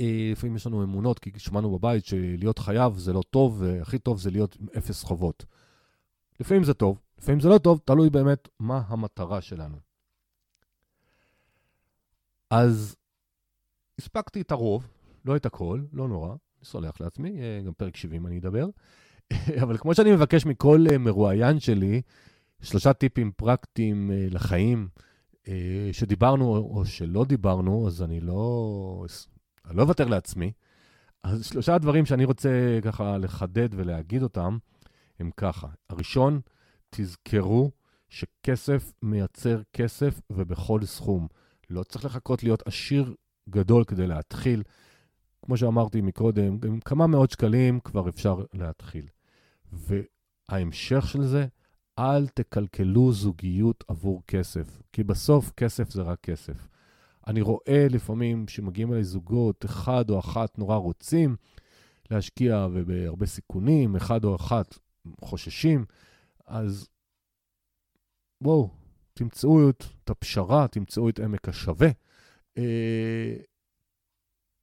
[0.00, 4.20] אה, לפעמים יש לנו אמונות, כי שמענו בבית שלהיות חייב זה לא טוב, והכי טוב
[4.20, 5.44] זה להיות עם אפס חובות.
[6.40, 9.76] לפעמים זה טוב, לפעמים זה לא טוב, תלוי באמת מה המטרה שלנו.
[12.50, 12.96] אז
[13.98, 14.88] הספקתי את הרוב,
[15.24, 18.66] לא את הכל, לא נורא, אני סולח לעצמי, אה, גם פרק 70 אני אדבר.
[19.62, 22.02] אבל כמו שאני מבקש מכל אה, מרואיין שלי,
[22.62, 24.88] שלושה טיפים פרקטיים לחיים,
[25.92, 29.06] שדיברנו או שלא דיברנו, אז אני לא
[29.66, 30.52] אני לא אוותר לעצמי.
[31.22, 34.58] אז שלושה דברים שאני רוצה ככה לחדד ולהגיד אותם,
[35.18, 35.68] הם ככה.
[35.90, 36.40] הראשון,
[36.90, 37.70] תזכרו
[38.08, 41.26] שכסף מייצר כסף ובכל סכום.
[41.70, 43.14] לא צריך לחכות להיות עשיר
[43.48, 44.62] גדול כדי להתחיל.
[45.42, 49.06] כמו שאמרתי מקודם, עם כמה מאות שקלים כבר אפשר להתחיל.
[49.72, 51.46] וההמשך של זה,
[51.98, 56.68] אל תקלקלו זוגיות עבור כסף, כי בסוף כסף זה רק כסף.
[57.26, 61.36] אני רואה לפעמים שמגיעים אליי זוגות, אחד או אחת נורא רוצים
[62.10, 64.78] להשקיע ובהרבה סיכונים, אחד או אחת
[65.20, 65.84] חוששים,
[66.46, 66.88] אז
[68.40, 68.70] בואו,
[69.14, 71.88] תמצאו את הפשרה, תמצאו את עמק השווה.
[72.58, 73.36] אה,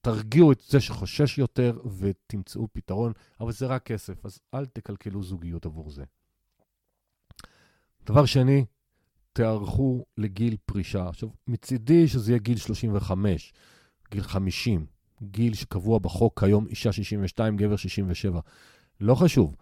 [0.02, 5.66] תרגיעו את זה שחושש יותר ותמצאו פתרון, אבל זה רק כסף, אז אל תקלקלו זוגיות
[5.66, 6.04] עבור זה.
[8.06, 8.66] דבר שני,
[9.34, 11.10] תיערכו לגיל פרישה.
[11.10, 13.54] עכשיו, מצידי שזה יהיה גיל 35,
[14.12, 14.86] גיל 50,
[15.24, 18.40] גיל שקבוע בחוק כיום, אישה 62, גבר 67.
[19.00, 19.56] לא חשוב,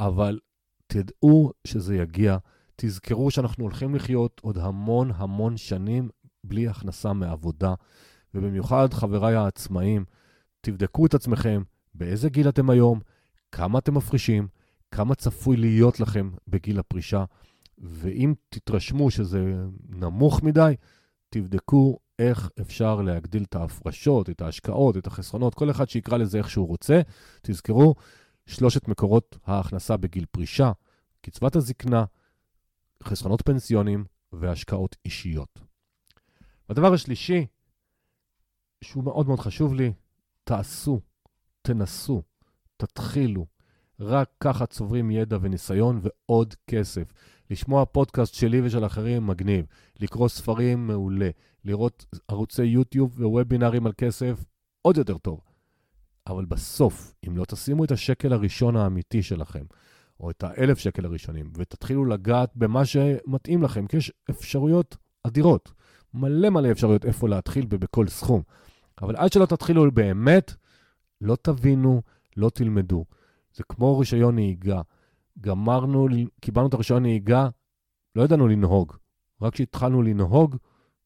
[0.00, 0.38] אבל
[0.86, 2.36] תדעו שזה יגיע.
[2.76, 6.08] תזכרו שאנחנו הולכים לחיות עוד המון המון שנים
[6.44, 7.74] בלי הכנסה מעבודה,
[8.34, 10.04] ובמיוחד חבריי העצמאים,
[10.60, 11.62] תבדקו את עצמכם,
[11.94, 13.00] באיזה גיל אתם היום,
[13.52, 14.48] כמה אתם מפרישים,
[14.90, 17.24] כמה צפוי להיות לכם בגיל הפרישה,
[17.78, 19.54] ואם תתרשמו שזה
[19.88, 20.74] נמוך מדי,
[21.30, 26.50] תבדקו איך אפשר להגדיל את ההפרשות, את ההשקעות, את החסרונות, כל אחד שיקרא לזה איך
[26.50, 27.00] שהוא רוצה.
[27.42, 27.94] תזכרו,
[28.46, 30.72] שלושת מקורות ההכנסה בגיל פרישה,
[31.20, 32.04] קצבת הזקנה,
[33.02, 35.69] חסרונות פנסיונים והשקעות אישיות.
[36.70, 37.46] והדבר השלישי,
[38.84, 39.92] שהוא מאוד מאוד חשוב לי,
[40.44, 41.00] תעשו,
[41.62, 42.22] תנסו,
[42.76, 43.46] תתחילו.
[44.00, 47.12] רק ככה צוברים ידע וניסיון ועוד כסף.
[47.50, 49.66] לשמוע פודקאסט שלי ושל אחרים מגניב,
[50.00, 51.30] לקרוא ספרים מעולה,
[51.64, 54.44] לראות ערוצי יוטיוב ווובינארים על כסף
[54.82, 55.40] עוד יותר טוב.
[56.26, 59.64] אבל בסוף, אם לא תשימו את השקל הראשון האמיתי שלכם,
[60.20, 64.96] או את האלף שקל הראשונים, ותתחילו לגעת במה שמתאים לכם, כי יש אפשרויות
[65.26, 65.72] אדירות,
[66.14, 68.42] מלא מלא אפשרויות איפה להתחיל ובכל סכום.
[69.02, 70.54] אבל עד שלא תתחילו באמת,
[71.20, 72.02] לא תבינו,
[72.36, 73.04] לא תלמדו.
[73.54, 74.80] זה כמו רישיון נהיגה.
[75.40, 76.08] גמרנו,
[76.40, 77.48] קיבלנו את הרישיון נהיגה,
[78.16, 78.96] לא ידענו לנהוג.
[79.42, 80.56] רק כשהתחלנו לנהוג,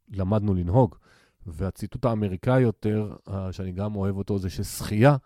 [0.09, 0.95] למדנו לנהוג.
[1.47, 3.17] והציטוט האמריקאי יותר,
[3.51, 5.17] שאני גם אוהב אותו, זה ששחייה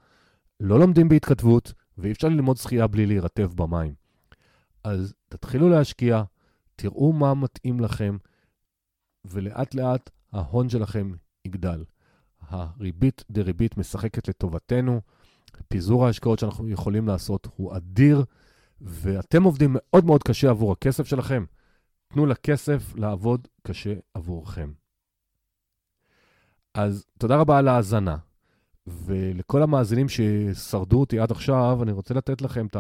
[0.61, 3.95] לא לומדים בהתכתבות, ואי אפשר ללמוד שחייה בלי להירטב במים.
[4.85, 6.23] אז תתחילו להשקיע,
[6.77, 8.17] תראו מה מתאים לכם,
[9.31, 11.13] ולאט לאט ההון שלכם
[11.45, 11.85] יגדל.
[12.49, 15.01] הריבית דריבית משחקת לטובתנו,
[15.69, 18.25] פיזור ההשקעות שאנחנו יכולים לעשות הוא אדיר,
[18.81, 21.45] ואתם עובדים מאוד מאוד קשה עבור הכסף שלכם.
[22.09, 24.73] תנו לכסף לעבוד קשה עבורכם.
[26.75, 28.17] אז תודה רבה על ההאזנה.
[28.87, 32.77] ולכל המאזינים ששרדו אותי עד עכשיו, אני רוצה לתת לכם את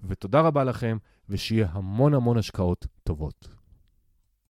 [0.08, 0.98] ותודה רבה לכם,
[1.30, 3.55] ושיהיה המון המון השקעות טובות.